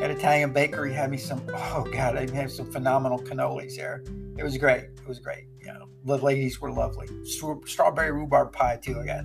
at 0.00 0.10
Italian 0.10 0.52
bakery. 0.52 0.92
Had 0.92 1.10
me 1.10 1.16
some 1.16 1.42
oh 1.54 1.86
god, 1.92 2.16
I 2.16 2.30
had 2.34 2.50
some 2.50 2.70
phenomenal 2.70 3.18
cannolis 3.18 3.76
there. 3.76 4.02
It 4.36 4.42
was 4.42 4.56
great. 4.56 4.84
It 4.84 5.06
was 5.06 5.18
great. 5.18 5.44
You 5.60 5.68
know, 5.68 5.88
the 6.04 6.18
ladies 6.18 6.60
were 6.60 6.70
lovely. 6.70 7.08
Strawberry 7.24 8.12
rhubarb 8.12 8.52
pie 8.52 8.78
too. 8.82 8.98
I 9.00 9.06
got. 9.06 9.24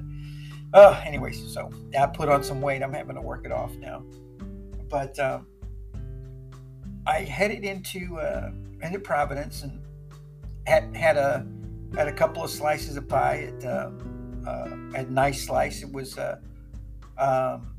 Oh, 0.74 1.01
anyways, 1.05 1.53
so 1.53 1.72
I 1.98 2.05
put 2.08 2.27
on 2.27 2.44
some 2.44 2.60
weight. 2.60 2.84
I'm 2.84 2.91
having 2.91 3.15
to 3.15 3.22
work 3.22 3.46
it 3.46 3.51
off 3.51 3.74
now. 3.77 4.03
But 4.89 5.17
um, 5.20 5.48
I 7.08 7.20
headed 7.22 7.63
into 7.63 8.20
uh, 8.20 8.51
into 8.82 9.00
Providence 9.00 9.63
and 9.63 9.79
had 10.67 10.96
had 10.96 11.17
a 11.17 11.48
had 11.96 12.08
a 12.08 12.13
couple 12.13 12.44
of 12.44 12.50
slices 12.50 12.98
of 12.98 13.08
pie. 13.08 13.50
It 13.50 13.65
uh, 13.65 13.91
uh, 14.46 14.75
nice 15.10 15.46
slice. 15.46 15.82
It 15.82 15.91
was 15.91 16.17
uh, 16.17 16.39
um, 17.17 17.75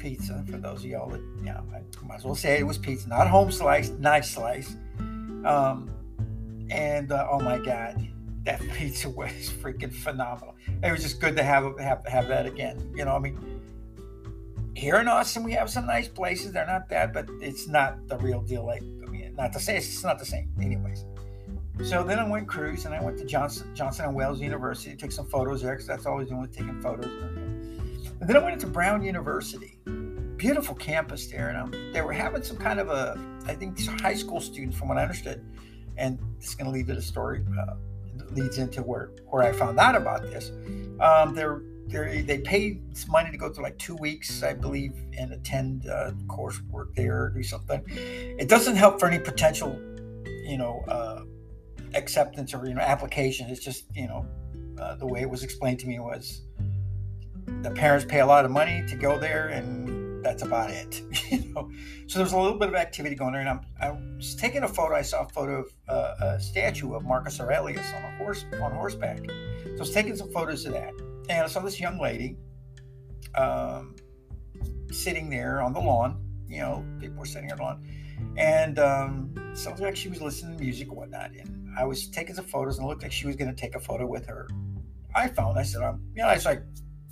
pizza 0.00 0.44
for 0.50 0.56
those 0.56 0.80
of 0.80 0.86
y'all 0.86 1.08
that, 1.10 1.20
you 1.38 1.44
know, 1.44 1.62
I 1.72 2.06
might 2.06 2.16
as 2.16 2.24
well 2.24 2.34
say 2.34 2.58
it 2.58 2.66
was 2.66 2.78
pizza, 2.78 3.08
not 3.08 3.28
home 3.28 3.52
slice, 3.52 3.90
nice 3.90 4.30
slice. 4.30 4.74
Um, 5.44 5.90
and 6.70 7.12
uh, 7.12 7.28
oh 7.30 7.40
my 7.40 7.58
God, 7.58 8.08
that 8.44 8.60
pizza 8.74 9.08
was 9.08 9.30
freaking 9.62 9.92
phenomenal. 9.92 10.56
It 10.82 10.90
was 10.90 11.02
just 11.02 11.20
good 11.20 11.36
to 11.36 11.42
have 11.42 11.78
have 11.78 12.04
have 12.06 12.28
that 12.28 12.46
again. 12.46 12.92
You 12.96 13.04
know, 13.04 13.14
I 13.14 13.18
mean, 13.18 13.60
here 14.74 14.96
in 14.96 15.08
Austin 15.08 15.44
we 15.44 15.52
have 15.52 15.70
some 15.70 15.86
nice 15.86 16.08
places. 16.08 16.52
They're 16.52 16.66
not 16.66 16.88
bad, 16.88 17.12
but 17.12 17.28
it's 17.40 17.68
not 17.68 18.08
the 18.08 18.16
real 18.18 18.40
deal. 18.40 18.66
Like 18.66 18.82
I 18.82 19.10
mean, 19.10 19.34
not 19.36 19.52
to 19.52 19.60
say 19.60 19.76
it's 19.76 20.02
not 20.04 20.18
the 20.18 20.26
same. 20.26 20.50
Anyways, 20.60 21.04
so 21.84 22.02
then 22.02 22.18
I 22.18 22.28
went 22.28 22.48
cruise 22.48 22.84
and 22.84 22.94
I 22.94 23.02
went 23.02 23.18
to 23.18 23.24
Johnson 23.24 23.74
Johnson 23.74 24.06
and 24.06 24.14
Wales 24.14 24.40
University, 24.40 24.96
took 24.96 25.12
some 25.12 25.26
photos 25.26 25.62
there 25.62 25.72
because 25.72 25.86
that's 25.86 26.06
always 26.06 26.28
doing 26.28 26.40
was 26.40 26.50
taking 26.50 26.80
photos. 26.80 27.06
And 28.20 28.28
then 28.28 28.36
I 28.36 28.40
went 28.40 28.54
into 28.54 28.66
Brown 28.66 29.02
University, 29.02 29.78
beautiful 30.36 30.74
campus 30.74 31.26
there, 31.26 31.48
and 31.48 31.58
um, 31.58 31.92
they 31.92 32.02
were 32.02 32.12
having 32.12 32.42
some 32.42 32.58
kind 32.58 32.78
of 32.78 32.88
a, 32.88 33.18
I 33.46 33.54
think 33.54 33.80
high 34.00 34.14
school 34.14 34.40
students, 34.40 34.76
from 34.76 34.88
what 34.88 34.98
I 34.98 35.02
understood, 35.02 35.44
and 35.96 36.18
it's 36.38 36.54
going 36.54 36.66
to 36.66 36.70
lead 36.70 36.86
to 36.88 36.94
the 36.94 37.02
story, 37.02 37.42
uh, 37.58 37.74
leads 38.32 38.58
into 38.58 38.82
where 38.82 39.10
where 39.28 39.42
I 39.42 39.52
found 39.52 39.78
out 39.78 39.96
about 39.96 40.22
this. 40.22 40.52
Um, 41.00 41.34
they're 41.34 41.62
they 41.88 42.22
they 42.22 42.80
some 42.92 43.10
money 43.10 43.30
to 43.30 43.36
go 43.36 43.52
through 43.52 43.64
like 43.64 43.78
two 43.78 43.96
weeks, 43.96 44.42
I 44.42 44.52
believe, 44.52 44.92
and 45.18 45.32
attend 45.32 45.88
uh, 45.88 46.12
coursework 46.26 46.94
there 46.94 47.24
or 47.24 47.30
do 47.30 47.42
something. 47.42 47.82
It 47.88 48.48
doesn't 48.48 48.76
help 48.76 49.00
for 49.00 49.08
any 49.08 49.18
potential, 49.18 49.72
you 50.44 50.56
know, 50.56 50.84
uh, 50.86 51.22
acceptance 51.94 52.54
or 52.54 52.66
you 52.66 52.74
know 52.74 52.82
application. 52.82 53.48
It's 53.50 53.64
just 53.64 53.84
you 53.94 54.06
know 54.06 54.26
uh, 54.78 54.96
the 54.96 55.06
way 55.06 55.22
it 55.22 55.30
was 55.30 55.42
explained 55.42 55.80
to 55.80 55.86
me 55.86 55.98
was 55.98 56.42
the 57.62 57.70
parents 57.70 58.04
pay 58.04 58.20
a 58.20 58.26
lot 58.26 58.44
of 58.44 58.50
money 58.50 58.84
to 58.88 58.96
go 58.96 59.18
there 59.18 59.48
and 59.48 60.24
that's 60.24 60.42
about 60.42 60.70
it 60.70 61.02
you 61.30 61.52
know? 61.52 61.70
So 62.06 62.18
there's 62.18 62.32
a 62.32 62.38
little 62.38 62.58
bit 62.58 62.68
of 62.68 62.74
activity 62.74 63.14
going 63.14 63.32
there 63.32 63.40
and 63.40 63.50
i'm 63.50 63.60
i 63.80 63.90
was 63.90 64.34
taking 64.34 64.62
a 64.62 64.68
photo 64.68 64.94
i 64.94 65.02
saw 65.02 65.24
a 65.24 65.28
photo 65.28 65.60
of 65.60 65.72
uh, 65.88 66.14
a 66.20 66.40
statue 66.40 66.94
of 66.94 67.04
marcus 67.04 67.40
aurelius 67.40 67.86
on 67.94 68.02
a 68.04 68.16
horse 68.18 68.44
on 68.60 68.72
horseback. 68.72 69.18
So 69.28 69.74
i 69.76 69.78
was 69.78 69.90
taking 69.90 70.16
some 70.16 70.30
photos 70.30 70.64
of 70.66 70.72
that 70.72 70.92
and 71.28 71.44
i 71.44 71.46
saw 71.46 71.60
this 71.60 71.80
young 71.80 72.00
lady 72.00 72.36
um, 73.34 73.94
sitting 74.90 75.30
there 75.30 75.62
on 75.62 75.72
the 75.72 75.80
lawn 75.80 76.22
you 76.48 76.60
know 76.60 76.84
people 76.98 77.18
were 77.18 77.26
sitting 77.26 77.50
on 77.52 77.56
the 77.56 77.62
lawn 77.62 77.86
and 78.36 78.78
um, 78.78 79.34
sounds 79.54 79.80
like 79.80 79.96
she 79.96 80.08
was 80.08 80.20
listening 80.20 80.56
to 80.56 80.62
music 80.62 80.88
and 80.88 80.96
whatnot 80.96 81.30
and 81.30 81.68
i 81.78 81.84
was 81.84 82.08
taking 82.08 82.34
some 82.34 82.44
photos 82.44 82.78
and 82.78 82.86
it 82.86 82.88
looked 82.88 83.02
like 83.02 83.12
she 83.12 83.26
was 83.26 83.36
going 83.36 83.54
to 83.54 83.56
take 83.56 83.74
a 83.74 83.80
photo 83.80 84.06
with 84.06 84.26
her 84.26 84.48
iphone. 85.16 85.56
I 85.56 85.62
said 85.62 85.82
i'm 85.82 86.02
you 86.14 86.22
know 86.22 86.28
i 86.28 86.34
was 86.34 86.44
like 86.44 86.62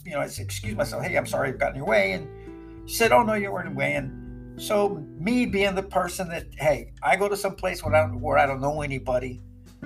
you 0.08 0.14
know, 0.14 0.20
I 0.20 0.26
said, 0.26 0.46
excuse 0.46 0.74
myself, 0.74 1.04
hey, 1.04 1.16
I'm 1.16 1.26
sorry 1.26 1.50
I've 1.50 1.58
gotten 1.58 1.74
in 1.74 1.80
your 1.80 1.86
way. 1.86 2.12
And 2.12 2.88
she 2.88 2.96
said, 2.96 3.12
oh, 3.12 3.22
no, 3.22 3.34
you 3.34 3.52
weren't 3.52 3.68
in 3.68 3.74
the 3.74 3.78
way. 3.78 3.94
And 3.94 4.60
so 4.60 5.04
me 5.18 5.44
being 5.44 5.74
the 5.74 5.82
person 5.82 6.30
that, 6.30 6.46
hey, 6.56 6.92
I 7.02 7.16
go 7.16 7.28
to 7.28 7.36
some 7.36 7.54
place 7.54 7.84
where 7.84 7.94
I 7.94 8.06
don't, 8.06 8.18
where 8.20 8.38
I 8.38 8.46
don't 8.46 8.62
know 8.62 8.80
anybody, 8.80 9.42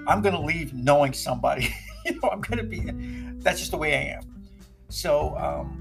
I'm 0.07 0.23
going 0.23 0.35
to 0.35 0.41
leave 0.41 0.73
knowing 0.75 1.13
somebody. 1.13 1.75
you 2.07 2.21
know, 2.21 2.31
I'm 2.31 2.41
going 2.41 2.59
to 2.59 2.65
be, 2.65 2.83
that's 3.43 3.59
just 3.59 3.73
the 3.73 3.77
way 3.77 3.95
I 3.95 4.17
am. 4.17 4.45
So 4.91 5.37
um, 5.37 5.81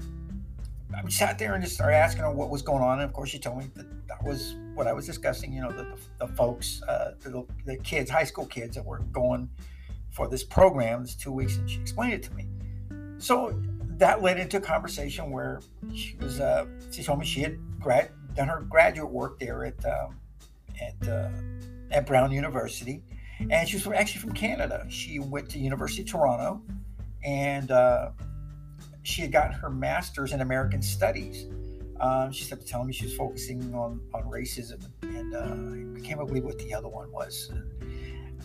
I 0.92 1.08
sat 1.08 1.38
there 1.38 1.54
and 1.54 1.62
just 1.62 1.76
started 1.76 1.94
asking 1.94 2.22
her 2.22 2.32
what 2.32 2.50
was 2.50 2.62
going 2.62 2.82
on. 2.82 3.00
And 3.00 3.08
of 3.08 3.12
course, 3.12 3.30
she 3.30 3.38
told 3.38 3.58
me 3.58 3.70
that 3.76 4.08
that 4.08 4.24
was 4.24 4.56
what 4.74 4.88
I 4.88 4.92
was 4.92 5.06
discussing, 5.06 5.52
you 5.52 5.62
know, 5.62 5.70
the, 5.70 5.84
the, 5.84 6.26
the 6.26 6.26
folks, 6.34 6.82
uh, 6.88 7.12
the, 7.20 7.46
the 7.64 7.76
kids, 7.76 8.10
high 8.10 8.24
school 8.24 8.46
kids 8.46 8.74
that 8.74 8.84
were 8.84 8.98
going 9.12 9.48
for 10.10 10.26
this 10.26 10.42
program, 10.42 11.02
this 11.04 11.14
two 11.14 11.30
weeks. 11.30 11.58
And 11.58 11.70
she 11.70 11.80
explained 11.80 12.14
it 12.14 12.22
to 12.24 12.34
me. 12.34 12.48
So 13.22 13.62
that 14.02 14.20
led 14.20 14.36
into 14.36 14.56
a 14.56 14.60
conversation 14.60 15.30
where 15.30 15.60
she 15.94 16.16
was 16.16 16.40
uh, 16.40 16.66
she 16.90 17.04
told 17.04 17.20
me 17.20 17.24
she 17.24 17.40
had 17.40 17.56
grad, 17.78 18.10
done 18.34 18.48
her 18.48 18.62
graduate 18.62 19.08
work 19.08 19.38
there 19.38 19.64
at 19.64 19.84
um, 19.84 20.18
at 20.80 21.08
uh, 21.08 21.30
at 21.92 22.04
Brown 22.04 22.32
University, 22.32 23.00
and 23.48 23.68
she 23.68 23.76
was 23.76 23.86
actually 23.86 24.20
from 24.20 24.32
Canada. 24.32 24.84
She 24.88 25.20
went 25.20 25.48
to 25.50 25.60
University 25.60 26.02
of 26.02 26.08
Toronto, 26.08 26.62
and 27.22 27.70
uh, 27.70 28.10
she 29.04 29.22
had 29.22 29.30
gotten 29.30 29.52
her 29.52 29.70
master's 29.70 30.32
in 30.32 30.40
American 30.40 30.82
Studies. 30.82 31.46
Um, 32.00 32.32
she 32.32 32.42
started 32.42 32.66
telling 32.66 32.88
me 32.88 32.92
she 32.92 33.04
was 33.04 33.14
focusing 33.14 33.72
on 33.72 34.00
on 34.12 34.24
racism, 34.24 34.84
and 35.02 35.32
uh, 35.32 35.96
I 35.96 36.04
can't 36.04 36.18
believe 36.26 36.42
what 36.42 36.58
the 36.58 36.74
other 36.74 36.88
one 36.88 37.12
was, 37.12 37.52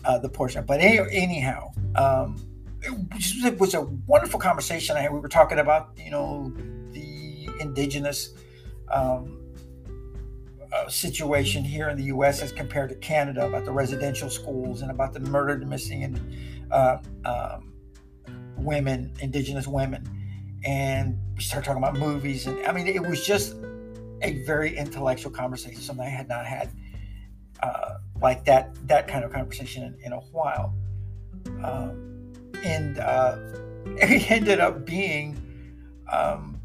uh, 0.04 0.18
the 0.18 0.28
portion. 0.28 0.64
But 0.64 0.80
anyhow. 0.80 1.72
Um, 1.96 2.36
it 2.82 3.58
was 3.58 3.74
a 3.74 3.82
wonderful 4.06 4.38
conversation 4.38 4.96
I 4.96 5.00
had. 5.00 5.12
We 5.12 5.20
were 5.20 5.28
talking 5.28 5.58
about, 5.58 5.90
you 5.96 6.10
know, 6.10 6.52
the 6.92 7.48
indigenous 7.60 8.34
um, 8.90 9.38
uh, 10.72 10.88
situation 10.88 11.64
here 11.64 11.88
in 11.88 11.96
the 11.96 12.04
U.S. 12.04 12.42
as 12.42 12.52
compared 12.52 12.90
to 12.90 12.94
Canada, 12.96 13.46
about 13.46 13.64
the 13.64 13.72
residential 13.72 14.30
schools 14.30 14.82
and 14.82 14.90
about 14.90 15.12
the 15.12 15.20
murdered, 15.20 15.66
missing, 15.68 16.04
and 16.04 16.36
uh, 16.70 16.98
um, 17.24 17.72
women, 18.56 19.12
indigenous 19.20 19.66
women. 19.66 20.06
And 20.64 21.18
we 21.36 21.42
started 21.42 21.66
talking 21.66 21.82
about 21.82 21.98
movies, 21.98 22.46
and 22.46 22.64
I 22.66 22.72
mean, 22.72 22.86
it 22.86 23.02
was 23.02 23.26
just 23.26 23.54
a 24.22 24.42
very 24.44 24.76
intellectual 24.76 25.30
conversation, 25.30 25.80
something 25.80 26.04
I 26.04 26.10
had 26.10 26.28
not 26.28 26.44
had 26.44 26.70
uh, 27.62 27.94
like 28.20 28.44
that 28.44 28.74
that 28.88 29.08
kind 29.08 29.24
of 29.24 29.32
conversation 29.32 29.84
in, 29.84 30.06
in 30.06 30.12
a 30.12 30.20
while. 30.20 30.74
Um, 31.62 32.07
and 32.64 32.98
uh, 32.98 33.36
it 33.86 34.30
ended 34.30 34.60
up 34.60 34.84
being 34.84 35.40
um, 36.12 36.60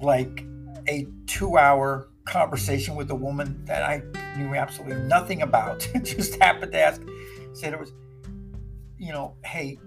like 0.00 0.44
a 0.88 1.06
two-hour 1.26 2.08
conversation 2.24 2.94
with 2.94 3.10
a 3.10 3.14
woman 3.14 3.64
that 3.64 3.82
I 3.82 4.02
knew 4.36 4.54
absolutely 4.54 5.02
nothing 5.04 5.42
about. 5.42 5.80
Just 6.02 6.40
happened 6.40 6.72
to 6.72 6.80
ask, 6.80 7.02
said 7.54 7.72
it 7.72 7.80
was, 7.80 7.92
you 8.98 9.12
know, 9.12 9.34
hey, 9.44 9.78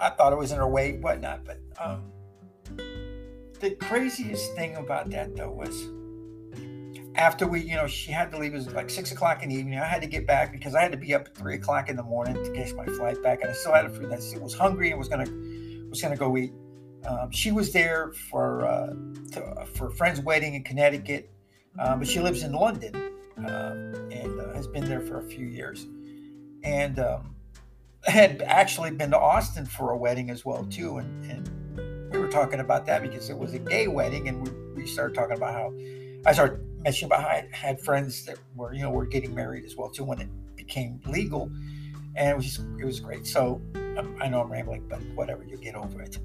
I 0.00 0.10
thought 0.10 0.32
it 0.32 0.36
was 0.36 0.52
in 0.52 0.58
her 0.58 0.68
way, 0.68 0.98
whatnot. 0.98 1.44
But 1.44 1.60
um, 1.80 2.04
the 3.60 3.76
craziest 3.80 4.54
thing 4.54 4.76
about 4.76 5.10
that 5.10 5.36
though 5.36 5.50
was 5.50 5.88
after 7.18 7.48
we, 7.48 7.60
you 7.60 7.74
know, 7.74 7.88
she 7.88 8.12
had 8.12 8.30
to 8.30 8.38
leave. 8.38 8.54
It 8.54 8.56
was 8.56 8.72
like 8.72 8.88
six 8.88 9.10
o'clock 9.10 9.42
in 9.42 9.48
the 9.48 9.56
evening. 9.56 9.78
I 9.78 9.84
had 9.84 10.00
to 10.02 10.06
get 10.06 10.26
back 10.26 10.52
because 10.52 10.76
I 10.76 10.82
had 10.82 10.92
to 10.92 10.98
be 10.98 11.14
up 11.14 11.26
at 11.26 11.36
three 11.36 11.56
o'clock 11.56 11.88
in 11.88 11.96
the 11.96 12.02
morning 12.02 12.34
to 12.42 12.50
catch 12.52 12.72
my 12.74 12.86
flight 12.86 13.20
back, 13.22 13.42
and 13.42 13.50
I 13.50 13.54
still 13.54 13.74
had 13.74 13.86
a 13.86 13.90
food. 13.90 14.12
I 14.12 14.38
was 14.38 14.54
hungry 14.54 14.90
and 14.90 14.98
was 14.98 15.08
gonna 15.08 15.26
was 15.90 16.00
gonna 16.00 16.16
go 16.16 16.36
eat. 16.36 16.52
Um, 17.04 17.30
she 17.32 17.50
was 17.50 17.72
there 17.72 18.12
for 18.30 18.66
uh, 18.66 18.94
to, 19.32 19.66
for 19.74 19.88
a 19.88 19.90
friend's 19.90 20.20
wedding 20.20 20.54
in 20.54 20.62
Connecticut, 20.62 21.30
uh, 21.78 21.96
but 21.96 22.06
she 22.06 22.20
lives 22.20 22.44
in 22.44 22.52
London 22.52 22.94
um, 23.36 23.44
and 24.12 24.40
uh, 24.40 24.54
has 24.54 24.68
been 24.68 24.84
there 24.84 25.00
for 25.00 25.18
a 25.18 25.24
few 25.24 25.46
years, 25.46 25.86
and 26.62 27.00
um, 27.00 27.34
had 28.04 28.42
actually 28.42 28.92
been 28.92 29.10
to 29.10 29.18
Austin 29.18 29.66
for 29.66 29.90
a 29.90 29.96
wedding 29.96 30.30
as 30.30 30.44
well 30.44 30.64
too, 30.66 30.98
and, 30.98 31.30
and 31.30 32.12
we 32.12 32.18
were 32.20 32.28
talking 32.28 32.60
about 32.60 32.86
that 32.86 33.02
because 33.02 33.28
it 33.28 33.36
was 33.36 33.54
a 33.54 33.58
gay 33.58 33.88
wedding, 33.88 34.28
and 34.28 34.46
we, 34.46 34.82
we 34.82 34.86
started 34.86 35.14
talking 35.14 35.36
about 35.36 35.52
how 35.52 35.72
I 36.24 36.32
started 36.32 36.67
how 36.86 37.16
I 37.16 37.48
had 37.52 37.80
friends 37.80 38.24
that 38.26 38.38
were, 38.54 38.72
you 38.72 38.82
know, 38.82 38.90
were 38.90 39.06
getting 39.06 39.34
married 39.34 39.64
as 39.64 39.76
well 39.76 39.90
too 39.90 40.04
when 40.04 40.20
it 40.20 40.28
became 40.56 41.00
legal, 41.06 41.50
and 42.16 42.30
it 42.30 42.36
was 42.36 42.44
just, 42.44 42.60
it 42.80 42.84
was 42.84 43.00
great. 43.00 43.26
So 43.26 43.60
um, 43.96 44.16
I 44.20 44.28
know 44.28 44.40
I'm 44.40 44.50
rambling, 44.50 44.86
but 44.88 45.00
whatever, 45.14 45.44
you 45.44 45.56
get 45.56 45.74
over 45.74 46.00
it. 46.02 46.18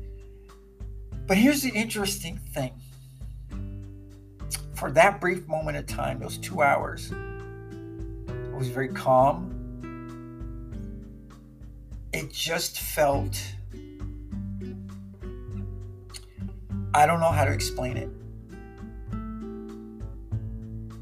But 1.28 1.38
here's 1.38 1.62
the 1.62 1.70
interesting 1.70 2.38
thing: 2.38 2.74
for 4.76 4.92
that 4.92 5.20
brief 5.20 5.48
moment 5.48 5.78
of 5.78 5.86
time, 5.88 6.20
those 6.20 6.38
two 6.38 6.62
hours, 6.62 7.12
it 7.12 8.56
was 8.56 8.70
very 8.70 8.90
calm. 8.90 9.50
It 12.14 12.32
just 12.32 12.80
felt. 12.80 13.42
I 16.96 17.08
don't 17.08 17.20
know 17.20 17.32
how 17.32 17.44
to 17.44 17.52
explain 17.52 17.98
it 17.98 18.10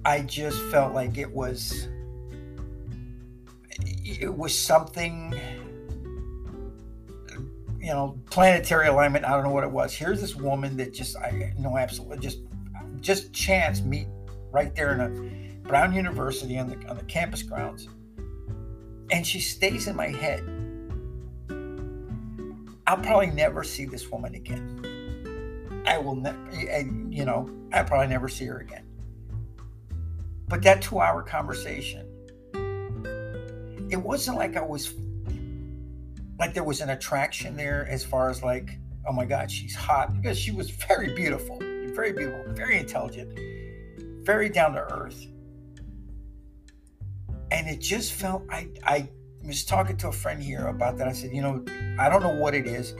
I 0.04 0.22
just 0.22 0.62
felt 0.64 0.94
like 0.94 1.18
it 1.18 1.32
was 1.32 1.88
it 3.86 4.34
was 4.34 4.58
something 4.58 5.34
you 7.80 7.88
know 7.88 8.18
planetary 8.30 8.88
alignment. 8.88 9.26
I 9.26 9.32
don't 9.32 9.44
know 9.44 9.52
what 9.52 9.64
it 9.64 9.72
was. 9.72 9.94
Here's 9.94 10.20
this 10.20 10.36
woman 10.36 10.78
that 10.78 10.94
just 10.94 11.18
i 11.18 11.54
know 11.60 11.78
absolutely 11.78 12.20
just 12.20 12.40
just 13.00 13.34
chance 13.34 13.82
meet 13.82 14.08
right 14.52 14.76
there 14.76 14.94
in 14.94 15.02
a 15.02 15.68
brown 15.68 15.94
university 15.94 16.58
on 16.58 16.70
the 16.70 16.88
on 16.88 16.98
the 16.98 17.04
campus 17.04 17.44
grounds. 17.44 17.88
And 19.12 19.28
she 19.28 19.40
stays 19.40 19.88
in 19.88 19.96
my 19.96 20.08
head. 20.08 20.44
I'll 22.88 22.98
probably 22.98 23.28
never 23.28 23.64
see 23.64 23.86
this 23.86 24.10
woman 24.10 24.36
again. 24.36 25.84
I 25.86 25.98
will 25.98 26.16
never 26.16 26.40
you 27.10 27.26
know 27.26 27.50
i'll 27.74 27.84
probably 27.84 28.08
never 28.08 28.30
see 28.30 28.46
her 28.46 28.60
again 28.60 28.84
but 30.52 30.62
that 30.64 30.82
two 30.82 31.00
hour 31.00 31.24
conversation, 31.24 32.06
it 33.90 33.96
wasn't 33.96 34.36
like 34.36 34.58
I 34.58 34.62
was, 34.62 34.94
like 36.38 36.54
there 36.54 36.66
was 36.66 36.82
an 36.82 36.90
attraction 36.90 37.56
there 37.56 37.88
as 37.90 38.04
far 38.04 38.30
as 38.30 38.44
like, 38.44 38.78
oh 39.08 39.14
my 39.14 39.24
God, 39.24 39.50
she's 39.50 39.74
hot, 39.74 40.14
because 40.14 40.38
she 40.38 40.52
was 40.52 40.70
very 40.90 41.16
beautiful, 41.16 41.58
very 41.60 42.12
beautiful, 42.12 42.54
very 42.54 42.78
intelligent, 42.78 43.40
very 44.26 44.50
down 44.50 44.74
to 44.74 44.82
earth. 44.82 45.26
And 47.50 47.70
it 47.70 47.80
just 47.80 48.12
felt, 48.12 48.44
I, 48.50 48.68
I 48.84 49.08
was 49.46 49.64
talking 49.64 49.96
to 49.98 50.10
a 50.10 50.12
friend 50.12 50.44
here 50.44 50.68
about 50.68 50.98
that. 50.98 51.08
I 51.08 51.14
said, 51.14 51.32
you 51.32 51.42
know, 51.42 51.64
I 51.98 52.10
don't 52.10 52.24
know 52.24 52.36
what 52.36 52.56
it 52.56 52.68
is. 52.68 52.94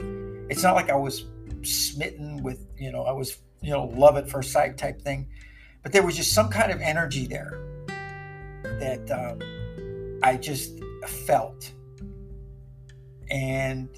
It's 0.48 0.62
not 0.62 0.74
like 0.74 0.88
I 0.88 0.96
was 0.96 1.26
smitten 1.60 2.42
with, 2.42 2.66
you 2.78 2.90
know, 2.90 3.02
I 3.02 3.12
was, 3.12 3.36
you 3.60 3.72
know, 3.72 3.92
love 3.94 4.16
at 4.16 4.30
first 4.30 4.52
sight 4.52 4.78
type 4.78 5.02
thing 5.02 5.28
but 5.82 5.92
there 5.92 6.02
was 6.02 6.16
just 6.16 6.32
some 6.32 6.48
kind 6.48 6.70
of 6.70 6.80
energy 6.80 7.26
there 7.26 7.58
that 8.62 9.10
um, 9.10 10.20
I 10.22 10.36
just 10.36 10.80
felt. 11.26 11.72
And 13.30 13.88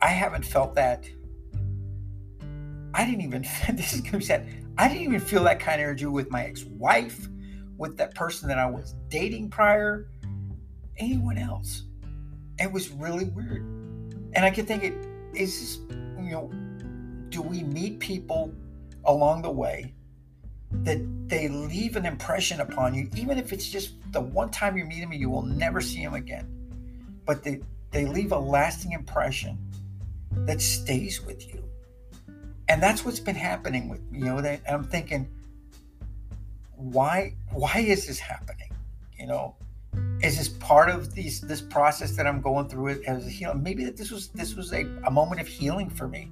I 0.00 0.08
haven't 0.08 0.44
felt 0.44 0.74
that. 0.74 1.08
I 2.94 3.04
didn't 3.04 3.22
even, 3.22 3.42
this 3.72 3.92
is 3.92 4.00
going 4.00 4.12
to 4.12 4.18
be 4.18 4.24
sad. 4.24 4.48
I 4.78 4.88
didn't 4.88 5.02
even 5.02 5.20
feel 5.20 5.44
that 5.44 5.60
kind 5.60 5.80
of 5.80 5.84
energy 5.84 6.06
with 6.06 6.30
my 6.30 6.44
ex 6.44 6.64
wife, 6.64 7.28
with 7.76 7.96
that 7.98 8.14
person 8.14 8.48
that 8.48 8.58
I 8.58 8.66
was 8.66 8.94
dating 9.08 9.50
prior, 9.50 10.08
anyone 10.96 11.38
else. 11.38 11.84
It 12.58 12.70
was 12.70 12.90
really 12.90 13.24
weird. 13.24 13.62
And 14.34 14.44
I 14.44 14.50
could 14.50 14.66
think 14.66 14.94
is 15.34 15.60
this, 15.60 15.96
you 16.18 16.30
know, 16.30 16.52
do 17.28 17.42
we 17.42 17.62
meet 17.62 17.98
people 17.98 18.52
along 19.04 19.42
the 19.42 19.50
way 19.50 19.94
that 20.82 21.00
they 21.28 21.48
leave 21.48 21.96
an 21.96 22.04
impression 22.04 22.60
upon 22.60 22.94
you, 22.94 23.08
even 23.16 23.38
if 23.38 23.52
it's 23.52 23.68
just 23.68 23.94
the 24.12 24.20
one 24.20 24.50
time 24.50 24.76
you 24.76 24.84
meet 24.84 25.00
them 25.00 25.12
and 25.12 25.20
you 25.20 25.30
will 25.30 25.42
never 25.42 25.80
see 25.80 26.02
them 26.02 26.14
again. 26.14 26.46
But 27.24 27.42
they, 27.42 27.60
they 27.90 28.04
leave 28.04 28.32
a 28.32 28.38
lasting 28.38 28.92
impression 28.92 29.58
that 30.32 30.60
stays 30.60 31.24
with 31.24 31.46
you. 31.52 31.62
And 32.68 32.82
that's 32.82 33.04
what's 33.04 33.20
been 33.20 33.36
happening 33.36 33.88
with 33.88 34.00
me. 34.10 34.20
You 34.20 34.24
know, 34.24 34.40
that 34.40 34.62
I'm 34.68 34.84
thinking, 34.84 35.28
why 36.76 37.34
why 37.52 37.78
is 37.78 38.06
this 38.06 38.18
happening? 38.18 38.70
You 39.18 39.26
know, 39.26 39.54
is 40.22 40.38
this 40.38 40.48
part 40.48 40.88
of 40.88 41.14
these 41.14 41.40
this 41.40 41.60
process 41.60 42.16
that 42.16 42.26
I'm 42.26 42.40
going 42.40 42.68
through 42.68 43.02
as 43.06 43.26
a 43.26 43.30
healing? 43.30 43.62
Maybe 43.62 43.84
that 43.84 43.96
this 43.96 44.10
was 44.10 44.28
this 44.28 44.54
was 44.54 44.72
a, 44.72 44.86
a 45.06 45.10
moment 45.10 45.40
of 45.40 45.46
healing 45.46 45.90
for 45.90 46.08
me, 46.08 46.30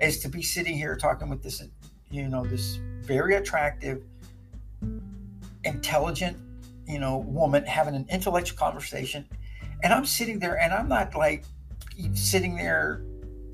is 0.00 0.20
to 0.20 0.28
be 0.28 0.42
sitting 0.42 0.76
here 0.76 0.96
talking 0.96 1.28
with 1.28 1.42
this, 1.42 1.62
you 2.10 2.28
know, 2.28 2.44
this 2.44 2.78
very 3.04 3.36
attractive, 3.36 4.02
intelligent, 5.64 6.36
you 6.86 6.98
know, 6.98 7.18
woman 7.18 7.64
having 7.64 7.94
an 7.94 8.06
intellectual 8.10 8.58
conversation, 8.58 9.26
and 9.82 9.92
I'm 9.92 10.06
sitting 10.06 10.38
there 10.38 10.58
and 10.58 10.72
I'm 10.72 10.88
not 10.88 11.14
like 11.14 11.44
sitting 12.14 12.56
there 12.56 13.04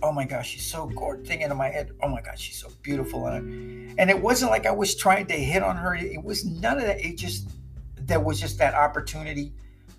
oh 0.02 0.12
my 0.12 0.24
gosh, 0.24 0.50
she's 0.50 0.66
so 0.66 0.86
gorgeous. 0.86 1.28
Thinking 1.28 1.50
in 1.50 1.56
my 1.56 1.68
head, 1.68 1.90
oh 2.02 2.08
my 2.08 2.20
gosh, 2.20 2.40
she's 2.40 2.56
so 2.56 2.68
beautiful. 2.82 3.26
And, 3.26 3.98
and 3.98 4.10
it 4.10 4.20
wasn't 4.20 4.50
like 4.50 4.66
I 4.66 4.70
was 4.70 4.94
trying 4.94 5.26
to 5.26 5.34
hit 5.34 5.62
on 5.62 5.76
her. 5.76 5.94
It 5.94 6.22
was 6.22 6.44
none 6.44 6.78
of 6.78 6.84
that. 6.84 7.04
It 7.04 7.16
just 7.16 7.48
there 7.96 8.20
was 8.20 8.40
just 8.40 8.58
that 8.58 8.74
opportunity. 8.74 9.52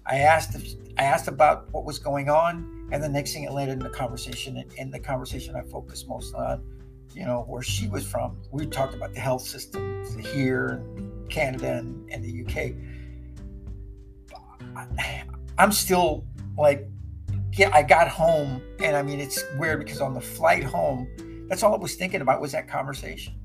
I 0.06 0.20
asked 0.20 0.58
I 0.98 1.04
asked 1.04 1.28
about 1.28 1.72
what 1.72 1.86
was 1.86 2.00
going 2.00 2.30
on, 2.30 2.90
and 2.92 3.04
the 3.04 3.10
next 3.10 3.34
thing 3.34 3.44
it 3.44 3.52
landed 3.52 3.74
in 3.74 3.80
the 3.80 3.90
conversation. 3.90 4.58
And 4.58 4.72
in 4.74 4.92
the 4.92 5.00
conversation, 5.00 5.56
I 5.56 5.62
focused 5.62 6.08
most 6.08 6.34
on, 6.34 6.64
you 7.14 7.26
know, 7.26 7.44
where 7.48 7.62
she 7.62 7.88
was 7.88 8.06
from. 8.06 8.38
We 8.52 8.66
talked 8.66 8.94
about 8.94 9.14
the 9.14 9.20
health 9.20 9.42
system 9.42 10.06
here, 10.20 10.84
Canada, 11.30 11.74
and, 11.74 12.10
and 12.10 12.24
the 12.24 12.46
UK. 12.46 12.74
I'm 15.58 15.72
still 15.72 16.26
like, 16.58 16.88
yeah, 17.54 17.70
I 17.74 17.84
got 17.84 18.08
home, 18.08 18.62
and 18.80 18.96
I 18.96 19.02
mean, 19.02 19.20
it's 19.20 19.44
weird 19.58 19.80
because 19.80 20.00
on 20.00 20.14
the 20.14 20.22
flight 20.22 20.64
home, 20.64 21.08
that's 21.50 21.64
all 21.64 21.74
I 21.74 21.78
was 21.78 21.96
thinking 21.96 22.22
about 22.22 22.40
was 22.40 22.54
that 22.54 22.68
conversation. 22.68 23.36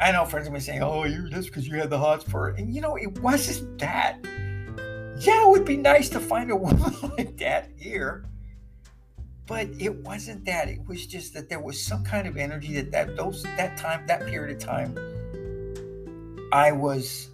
I 0.00 0.12
know 0.12 0.24
friends 0.24 0.46
of 0.46 0.52
mine 0.52 0.62
saying, 0.62 0.82
"Oh, 0.82 1.04
you 1.04 1.28
just 1.28 1.48
because 1.48 1.66
you 1.66 1.74
had 1.74 1.90
the 1.90 1.98
hots 1.98 2.24
for," 2.24 2.48
and 2.50 2.72
you 2.72 2.80
know, 2.80 2.96
it 2.96 3.18
wasn't 3.20 3.78
that. 3.80 4.18
Yeah, 5.18 5.42
it 5.42 5.48
would 5.48 5.64
be 5.64 5.76
nice 5.76 6.08
to 6.10 6.20
find 6.20 6.50
a 6.50 6.56
woman 6.56 6.94
like 7.18 7.36
that 7.38 7.70
here, 7.76 8.24
but 9.48 9.66
it 9.78 10.04
wasn't 10.04 10.44
that. 10.44 10.68
It 10.68 10.86
was 10.86 11.06
just 11.06 11.32
that 11.32 11.48
there 11.48 11.58
was 11.58 11.82
some 11.82 12.04
kind 12.04 12.28
of 12.28 12.36
energy 12.36 12.74
that 12.74 12.92
that 12.92 13.16
those 13.16 13.42
that 13.42 13.78
time 13.78 14.06
that 14.06 14.26
period 14.26 14.54
of 14.54 14.62
time, 14.62 14.96
I 16.52 16.70
was 16.70 17.30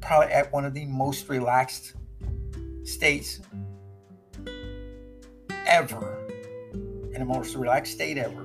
probably 0.00 0.32
at 0.32 0.52
one 0.52 0.64
of 0.64 0.74
the 0.74 0.84
most 0.86 1.28
relaxed 1.28 1.94
states 2.82 3.40
ever, 5.66 6.18
in 7.14 7.20
the 7.20 7.24
most 7.24 7.54
relaxed 7.54 7.92
state 7.92 8.18
ever 8.18 8.44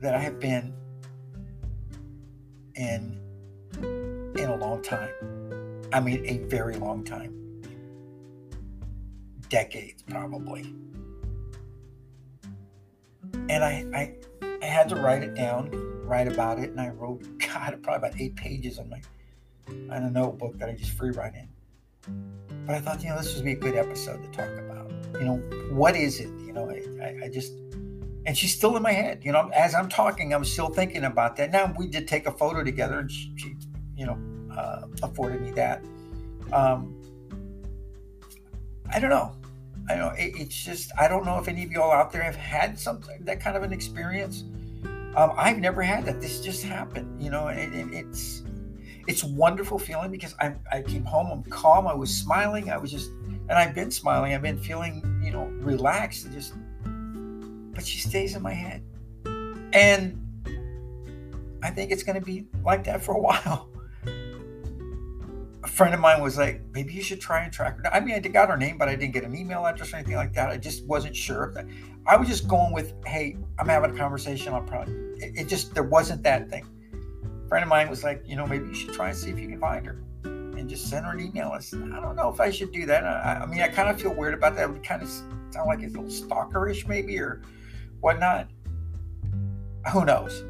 that 0.00 0.14
I 0.14 0.20
have 0.20 0.38
been 0.38 0.72
in 2.76 3.20
in 4.38 4.48
a 4.48 4.56
long 4.56 4.80
time. 4.80 5.10
I 5.92 5.98
mean, 5.98 6.24
a 6.24 6.38
very 6.46 6.76
long 6.76 7.02
time. 7.02 7.32
Decades, 9.48 10.02
probably. 10.02 10.72
And 13.48 13.64
I, 13.64 13.86
I, 13.94 14.14
I 14.62 14.66
had 14.66 14.88
to 14.88 14.96
write 14.96 15.22
it 15.22 15.34
down, 15.34 15.70
write 16.04 16.28
about 16.28 16.58
it, 16.58 16.70
and 16.70 16.80
I 16.80 16.88
wrote, 16.88 17.22
God, 17.38 17.78
probably 17.82 18.08
about 18.08 18.20
eight 18.20 18.36
pages 18.36 18.78
on 18.78 18.88
my 18.88 19.00
on 19.68 20.04
a 20.04 20.10
notebook 20.10 20.56
that 20.58 20.68
I 20.68 20.74
just 20.74 20.92
free 20.92 21.10
write 21.10 21.34
in. 21.34 21.48
But 22.66 22.76
I 22.76 22.80
thought, 22.80 23.02
you 23.02 23.08
know, 23.08 23.16
this 23.16 23.34
would 23.34 23.44
be 23.44 23.52
a 23.52 23.56
good 23.56 23.74
episode 23.74 24.22
to 24.22 24.28
talk 24.30 24.48
about. 24.58 24.90
You 25.14 25.24
know, 25.24 25.36
what 25.70 25.96
is 25.96 26.20
it? 26.20 26.28
You 26.46 26.52
know, 26.52 26.70
I, 26.70 27.24
I 27.24 27.28
just 27.28 27.52
and 28.26 28.36
she's 28.36 28.54
still 28.54 28.76
in 28.76 28.82
my 28.82 28.92
head. 28.92 29.24
You 29.24 29.32
know, 29.32 29.48
as 29.54 29.74
I'm 29.74 29.88
talking, 29.88 30.34
I'm 30.34 30.44
still 30.44 30.68
thinking 30.68 31.04
about 31.04 31.36
that. 31.36 31.52
Now 31.52 31.72
we 31.78 31.86
did 31.86 32.06
take 32.08 32.26
a 32.26 32.32
photo 32.32 32.62
together, 32.64 32.98
and 32.98 33.10
she, 33.10 33.32
she 33.36 33.56
you 33.96 34.06
know, 34.06 34.18
uh, 34.54 34.86
afforded 35.02 35.40
me 35.40 35.52
that. 35.52 35.82
Um, 36.52 37.00
I 38.92 38.98
don't 38.98 39.10
know. 39.10 39.32
I 39.88 39.94
know. 39.94 40.08
It, 40.18 40.34
it's 40.36 40.64
just 40.64 40.90
I 40.98 41.08
don't 41.08 41.24
know 41.24 41.38
if 41.38 41.48
any 41.48 41.64
of 41.64 41.70
y'all 41.70 41.92
out 41.92 42.12
there 42.12 42.22
have 42.22 42.36
had 42.36 42.78
something 42.78 43.24
that 43.24 43.40
kind 43.40 43.56
of 43.56 43.62
an 43.62 43.72
experience. 43.72 44.44
Um, 45.16 45.32
I've 45.36 45.58
never 45.58 45.82
had 45.82 46.04
that. 46.06 46.20
This 46.20 46.40
just 46.40 46.62
happened, 46.62 47.22
you 47.22 47.30
know, 47.30 47.48
and, 47.48 47.74
and 47.74 47.94
it's 47.94 48.42
it's 49.06 49.24
wonderful 49.24 49.78
feeling 49.78 50.10
because 50.10 50.34
I 50.40 50.54
I 50.70 50.82
came 50.82 51.04
home. 51.04 51.30
I'm 51.30 51.50
calm. 51.50 51.86
I 51.86 51.94
was 51.94 52.14
smiling. 52.14 52.70
I 52.70 52.76
was 52.76 52.90
just, 52.90 53.10
and 53.10 53.52
I've 53.52 53.74
been 53.74 53.90
smiling. 53.90 54.34
I've 54.34 54.42
been 54.42 54.58
feeling, 54.58 55.22
you 55.24 55.30
know, 55.30 55.44
relaxed 55.60 56.26
and 56.26 56.34
just 56.34 56.54
but 57.76 57.86
she 57.86 57.98
stays 57.98 58.34
in 58.34 58.42
my 58.42 58.54
head. 58.54 58.82
And 59.72 60.18
I 61.62 61.70
think 61.70 61.92
it's 61.92 62.02
going 62.02 62.18
to 62.18 62.24
be 62.24 62.46
like 62.64 62.84
that 62.84 63.02
for 63.02 63.14
a 63.14 63.20
while. 63.20 63.68
A 65.66 65.68
friend 65.68 65.92
of 65.92 65.98
mine 65.98 66.22
was 66.22 66.38
like, 66.38 66.60
maybe 66.72 66.92
you 66.92 67.02
should 67.02 67.20
try 67.20 67.42
and 67.42 67.52
track 67.52 67.76
her. 67.78 67.92
I 67.92 67.98
mean, 67.98 68.14
I 68.14 68.20
got 68.20 68.48
her 68.48 68.56
name, 68.56 68.78
but 68.78 68.88
I 68.88 68.94
didn't 68.94 69.12
get 69.12 69.24
an 69.24 69.34
email 69.34 69.66
address 69.66 69.92
or 69.92 69.96
anything 69.96 70.14
like 70.14 70.32
that. 70.34 70.48
I 70.48 70.58
just 70.58 70.86
wasn't 70.86 71.16
sure. 71.16 71.52
I 72.06 72.16
was 72.16 72.28
just 72.28 72.46
going 72.46 72.72
with, 72.72 72.94
hey, 73.04 73.36
I'm 73.58 73.68
having 73.68 73.90
a 73.90 73.98
conversation. 73.98 74.54
I'll 74.54 74.62
probably, 74.62 74.94
it, 75.16 75.40
it 75.40 75.48
just, 75.48 75.74
there 75.74 75.82
wasn't 75.82 76.22
that 76.22 76.48
thing. 76.48 76.64
A 77.44 77.48
friend 77.48 77.64
of 77.64 77.68
mine 77.68 77.90
was 77.90 78.04
like, 78.04 78.22
you 78.24 78.36
know, 78.36 78.46
maybe 78.46 78.68
you 78.68 78.74
should 78.74 78.92
try 78.92 79.08
and 79.08 79.18
see 79.18 79.28
if 79.28 79.40
you 79.40 79.48
can 79.48 79.58
find 79.58 79.84
her 79.84 80.00
and 80.22 80.70
just 80.70 80.88
send 80.88 81.04
her 81.04 81.14
an 81.14 81.20
email. 81.20 81.50
I 81.52 81.58
said, 81.58 81.82
I 81.92 82.00
don't 82.00 82.14
know 82.14 82.30
if 82.32 82.38
I 82.38 82.48
should 82.48 82.70
do 82.70 82.86
that. 82.86 83.02
I, 83.02 83.40
I 83.42 83.46
mean, 83.46 83.60
I 83.60 83.66
kind 83.66 83.88
of 83.88 84.00
feel 84.00 84.14
weird 84.14 84.34
about 84.34 84.54
that. 84.54 84.70
It 84.70 84.72
would 84.72 84.84
kind 84.84 85.02
of 85.02 85.08
sound 85.08 85.66
like 85.66 85.80
it's 85.80 85.96
a 85.96 86.00
little 86.00 86.28
stalkerish, 86.28 86.86
maybe, 86.86 87.18
or 87.18 87.42
whatnot. 87.98 88.48
Who 89.92 90.04
knows? 90.04 90.44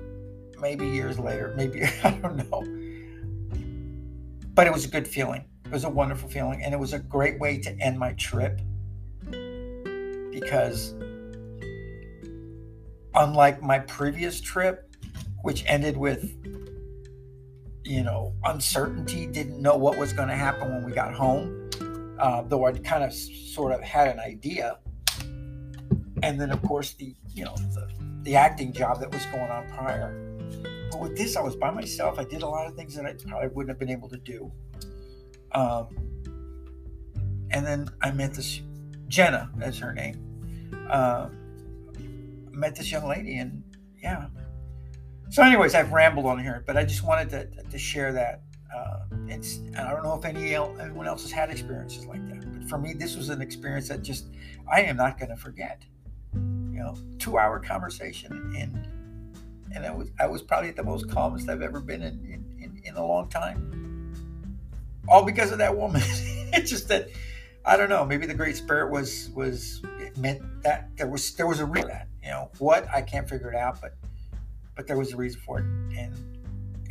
Maybe 0.61 0.87
years 0.87 1.19
later, 1.19 1.55
maybe 1.57 1.85
I 2.05 2.11
don't 2.11 2.51
know. 2.51 2.86
But 4.57 4.67
it 4.67 4.73
was 4.73 4.87
a 4.87 4.89
good 4.89 5.07
feeling. 5.07 5.45
It 5.67 5.71
was 5.71 5.85
a 5.85 5.91
wonderful 5.91 6.31
feeling, 6.31 6.65
and 6.65 6.73
it 6.73 6.81
was 6.81 6.95
a 6.95 6.99
great 6.99 7.39
way 7.39 7.59
to 7.59 7.79
end 7.79 7.99
my 7.99 8.15
trip. 8.15 8.63
Because, 10.31 10.95
unlike 13.15 13.63
my 13.63 13.81
previous 13.81 14.41
trip, 14.41 14.97
which 15.43 15.63
ended 15.67 15.99
with 15.99 16.25
you 17.85 18.03
know 18.03 18.33
uncertainty, 18.45 19.27
didn't 19.27 19.61
know 19.61 19.77
what 19.77 19.99
was 19.99 20.15
going 20.15 20.29
to 20.29 20.35
happen 20.35 20.73
when 20.73 20.85
we 20.85 20.93
got 20.93 21.13
home, 21.13 21.71
uh, 22.19 22.41
though 22.41 22.65
I 22.65 22.73
kind 22.73 23.05
of 23.05 23.13
sort 23.13 23.73
of 23.73 23.83
had 23.83 24.09
an 24.09 24.21
idea. 24.21 24.79
And 26.23 26.41
then 26.41 26.51
of 26.51 26.63
course 26.63 26.95
the 26.95 27.15
you 27.35 27.45
know 27.45 27.55
the, 27.57 27.91
the 28.23 28.37
acting 28.37 28.73
job 28.73 29.01
that 29.01 29.13
was 29.13 29.27
going 29.27 29.51
on 29.51 29.69
prior 29.69 30.26
but 30.91 31.01
with 31.01 31.17
this 31.17 31.37
i 31.37 31.41
was 31.41 31.57
by 31.57 31.71
myself. 31.71 32.19
I 32.19 32.25
did 32.25 32.43
a 32.43 32.49
lot 32.49 32.67
of 32.67 32.75
things 32.75 32.95
that 32.95 33.07
i 33.07 33.13
probably 33.13 33.49
wouldn't 33.49 33.71
have 33.71 33.79
been 33.79 33.91
able 33.91 34.09
to 34.09 34.19
do. 34.19 34.53
Um, 35.53 35.89
and 37.51 37.65
then 37.65 37.89
i 38.03 38.11
met 38.11 38.35
this 38.35 38.61
jenna 39.09 39.51
that's 39.57 39.79
her 39.79 39.93
name. 39.93 40.23
Uh, 40.91 41.29
met 42.51 42.75
this 42.75 42.91
young 42.91 43.07
lady 43.07 43.39
and 43.39 43.63
yeah. 44.03 44.27
So 45.31 45.43
anyways 45.43 45.75
i've 45.75 45.93
rambled 45.93 46.27
on 46.27 46.39
here 46.39 46.63
but 46.67 46.77
i 46.77 46.85
just 46.85 47.03
wanted 47.03 47.31
to, 47.31 47.63
to 47.71 47.79
share 47.79 48.13
that. 48.13 48.43
Uh, 48.77 48.99
it's 49.29 49.61
i 49.79 49.91
don't 49.91 50.03
know 50.03 50.15
if 50.15 50.25
any 50.25 50.55
anyone 50.55 51.07
else 51.07 51.23
has 51.23 51.31
had 51.31 51.51
experiences 51.51 52.05
like 52.05 52.27
that 52.29 52.53
but 52.53 52.69
for 52.69 52.79
me 52.79 52.93
this 52.93 53.17
was 53.17 53.31
an 53.31 53.41
experience 53.41 53.89
that 53.89 54.03
just 54.03 54.27
i 54.71 54.83
am 54.83 54.97
not 54.97 55.19
going 55.19 55.31
to 55.31 55.37
forget. 55.37 55.83
You 56.77 56.83
know, 56.83 56.95
two 57.19 57.39
hour 57.39 57.59
conversation. 57.59 58.53
And 58.57 58.87
and 59.77 59.87
I 59.87 59.93
was 59.93 60.11
I 60.19 60.27
was 60.27 60.43
probably 60.43 60.71
the 60.71 60.83
most 60.83 61.09
calmest 61.11 61.49
I've 61.49 61.63
ever 61.63 61.81
been 61.81 62.03
in 62.03 62.15
in, 62.25 62.63
in, 62.63 62.83
in 62.85 62.95
a 62.97 63.07
long 63.07 63.29
time. 63.29 64.15
All 65.09 65.25
because 65.25 65.53
of 65.53 65.59
that 65.59 65.77
woman. 65.77 66.03
it's 66.53 66.71
just 66.71 66.89
that 66.89 67.09
I 67.65 67.77
don't 67.77 67.89
know, 67.89 68.05
maybe 68.05 68.27
the 68.27 68.35
Great 68.35 68.57
Spirit 68.57 68.91
was 68.91 69.31
was 69.35 69.83
it 70.01 70.17
meant 70.17 70.43
that 70.63 70.97
there 70.97 71.09
was 71.09 71.35
there 71.37 71.47
was 71.47 71.61
a 71.61 71.67
reason 71.67 71.91
that. 71.91 72.09
You 72.23 72.31
know, 72.33 72.51
what 72.59 72.89
I 72.93 73.03
can't 73.03 73.29
figure 73.29 73.53
it 73.53 73.57
out, 73.57 73.81
but 73.81 73.95
but 74.75 74.89
there 74.89 74.99
was 74.99 75.13
a 75.13 75.17
reason 75.17 75.41
for 75.43 75.61
it. 75.61 75.65
And 75.97 76.13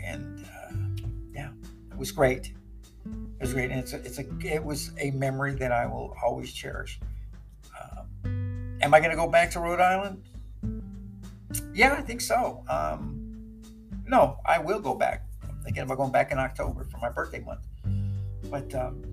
and 0.02 0.46
uh, 0.46 1.06
yeah, 1.34 1.50
it 1.92 1.98
was 1.98 2.12
great. 2.12 2.54
It 3.06 3.42
was 3.42 3.54
great, 3.54 3.70
and 3.70 3.80
it's 3.82 3.92
a, 3.92 3.98
it's 3.98 4.18
a 4.18 4.26
it 4.46 4.64
was 4.64 4.92
a 4.98 5.12
memory 5.12 5.56
that 5.56 5.74
I 5.74 5.88
will 5.88 6.16
always 6.24 6.54
cherish. 6.54 7.00
Am 8.82 8.94
I 8.94 9.00
going 9.00 9.10
to 9.10 9.16
go 9.16 9.28
back 9.28 9.52
to 9.52 9.60
Rhode 9.60 9.80
Island? 9.80 10.22
Yeah, 11.74 11.94
I 11.94 12.02
think 12.02 12.22
so. 12.22 12.64
Um, 12.68 13.62
no, 14.08 14.38
I 14.46 14.60
will 14.60 14.80
go 14.80 14.96
back. 14.96 15.26
I'm 15.44 15.60
thinking 15.64 15.84
about 15.84 15.98
going 15.98 16.12
back 16.12 16.32
in 16.32 16.40
October 16.40 16.84
for 16.86 16.98
my 16.98 17.10
birthday 17.10 17.40
month. 17.40 17.68
But 18.50 18.74
um, 18.76 19.04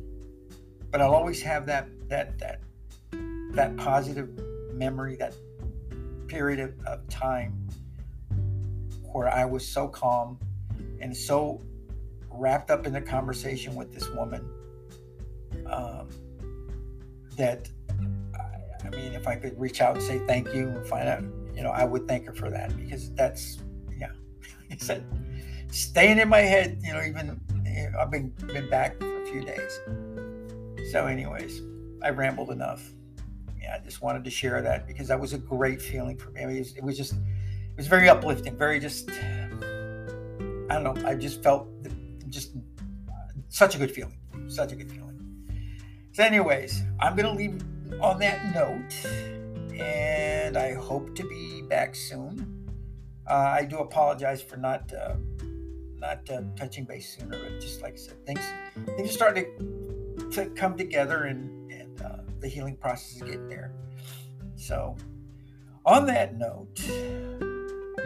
but 0.91 1.01
I'll 1.01 1.15
always 1.15 1.43
have 1.43 1.67
that 1.67 1.89
that 2.09 2.39
that 2.39 2.61
that 3.53 3.77
positive 3.77 4.31
memory, 4.75 5.17
that 5.17 5.35
period 6.27 6.61
of, 6.61 6.75
of 6.87 7.09
time 7.09 7.69
where 9.13 9.29
I 9.29 9.45
was 9.45 9.67
so 9.67 9.89
calm 9.89 10.39
and 11.01 11.15
so 11.17 11.61
wrapped 12.31 12.71
up 12.71 12.87
in 12.87 12.93
the 12.93 13.01
conversation 13.01 13.75
with 13.75 13.93
this 13.93 14.09
woman 14.11 14.49
um, 15.67 16.09
that 17.37 17.69
I, 18.35 18.87
I 18.87 18.91
mean, 18.91 19.13
if 19.13 19.27
I 19.27 19.37
could 19.37 19.59
reach 19.61 19.81
out 19.81 19.97
and 19.97 20.03
say 20.03 20.19
thank 20.27 20.53
you 20.55 20.69
and 20.69 20.87
find 20.87 21.09
out, 21.09 21.25
you 21.55 21.63
know, 21.63 21.71
I 21.71 21.85
would 21.85 22.09
thank 22.09 22.27
her 22.27 22.33
for 22.33 22.51
that 22.51 22.77
because 22.77 23.13
that's, 23.15 23.59
yeah, 23.99 24.13
like 24.71 24.83
I 24.83 24.85
said, 24.85 25.05
staying 25.71 26.19
in 26.19 26.29
my 26.29 26.41
head, 26.41 26.81
you 26.83 26.93
know, 26.93 27.03
even 27.03 27.41
you 27.65 27.91
know, 27.91 27.99
I've 27.99 28.11
been 28.11 28.31
been 28.47 28.69
back 28.69 28.99
for 28.99 29.23
a 29.23 29.27
few 29.27 29.43
days. 29.43 29.81
So, 30.91 31.07
anyways, 31.07 31.63
I 32.03 32.11
rambled 32.11 32.51
enough. 32.51 32.83
Yeah, 33.61 33.77
I 33.81 33.85
just 33.85 34.03
wanted 34.03 34.25
to 34.25 34.31
share 34.31 34.61
that 34.61 34.87
because 34.87 35.09
that 35.09 35.21
was 35.21 35.33
a 35.33 35.39
great 35.39 35.81
feeling 35.81 36.19
for 36.19 36.31
me. 36.31 36.43
I 36.43 36.47
mean, 36.47 36.57
it, 36.57 36.59
was, 36.61 36.77
it 36.77 36.83
was 36.83 36.97
just, 36.97 37.13
it 37.13 37.77
was 37.77 37.87
very 37.87 38.09
uplifting, 38.09 38.57
very 38.57 38.81
just, 38.81 39.09
I 39.11 40.81
don't 40.81 40.85
know, 40.85 40.97
I 41.07 41.15
just 41.15 41.43
felt 41.43 41.69
just 42.29 42.53
such 43.49 43.75
a 43.75 43.79
good 43.79 43.91
feeling, 43.91 44.19
such 44.49 44.73
a 44.73 44.77
good 44.77 44.91
feeling. 44.91 45.13
So, 46.13 46.25
anyways, 46.25 46.83
I'm 47.01 47.17
going 47.17 47.27
to 47.27 47.39
leave 47.39 47.63
on 48.03 48.19
that 48.19 48.55
note, 48.55 48.93
and 49.81 50.57
I 50.57 50.75
hope 50.75 51.15
to 51.17 51.27
be 51.27 51.63
back 51.63 51.95
soon. 51.95 52.69
Uh, 53.29 53.55
I 53.59 53.65
do 53.65 53.79
apologize 53.79 54.43
for 54.43 54.57
not 54.57 54.93
uh, 54.93 55.15
not 55.99 56.29
uh, 56.31 56.43
touching 56.57 56.85
base 56.85 57.17
sooner, 57.17 57.39
but 57.39 57.61
just 57.61 57.83
like 57.83 57.95
I 57.95 57.97
said, 57.97 58.27
things 58.27 58.45
things 58.97 59.11
are 59.11 59.13
starting 59.13 59.47
to, 60.19 60.31
to 60.31 60.47
come 60.51 60.77
together, 60.77 61.25
and 61.25 61.71
and 61.71 62.03
uh, 62.03 62.19
the 62.41 62.49
healing 62.49 62.77
process 62.77 63.17
is 63.17 63.23
getting 63.23 63.49
there. 63.49 63.73
So, 64.57 64.97
on 65.85 66.07
that 66.07 66.37
note, 66.37 66.81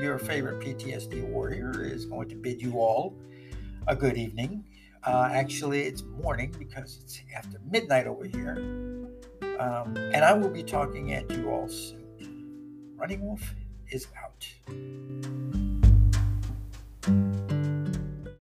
your 0.01 0.19
favorite 0.19 0.61
PTSD 0.61 1.27
warrior 1.29 1.83
is 1.83 2.05
going 2.05 2.29
to 2.29 2.37
bid 2.37 2.61
you 2.63 2.79
all 2.79 3.17
a 3.87 3.97
good 3.97 4.17
evening. 4.17 4.65
Uh, 5.05 5.29
actually, 5.33 5.83
it's 5.83 6.03
morning 6.03 6.55
because 6.59 6.99
it's 7.03 7.21
after 7.35 7.61
midnight 7.71 8.07
over 8.07 8.25
here. 8.25 8.96
Um, 9.59 9.97
and 9.97 10.25
I 10.25 10.33
will 10.35 10.51
be 10.51 10.63
talking 10.63 11.13
at 11.13 11.31
you 11.31 11.51
all 11.51 11.69
soon. 11.69 12.95
Running 12.97 13.25
Wolf 13.25 13.55
is 13.91 14.07
out. 14.23 14.47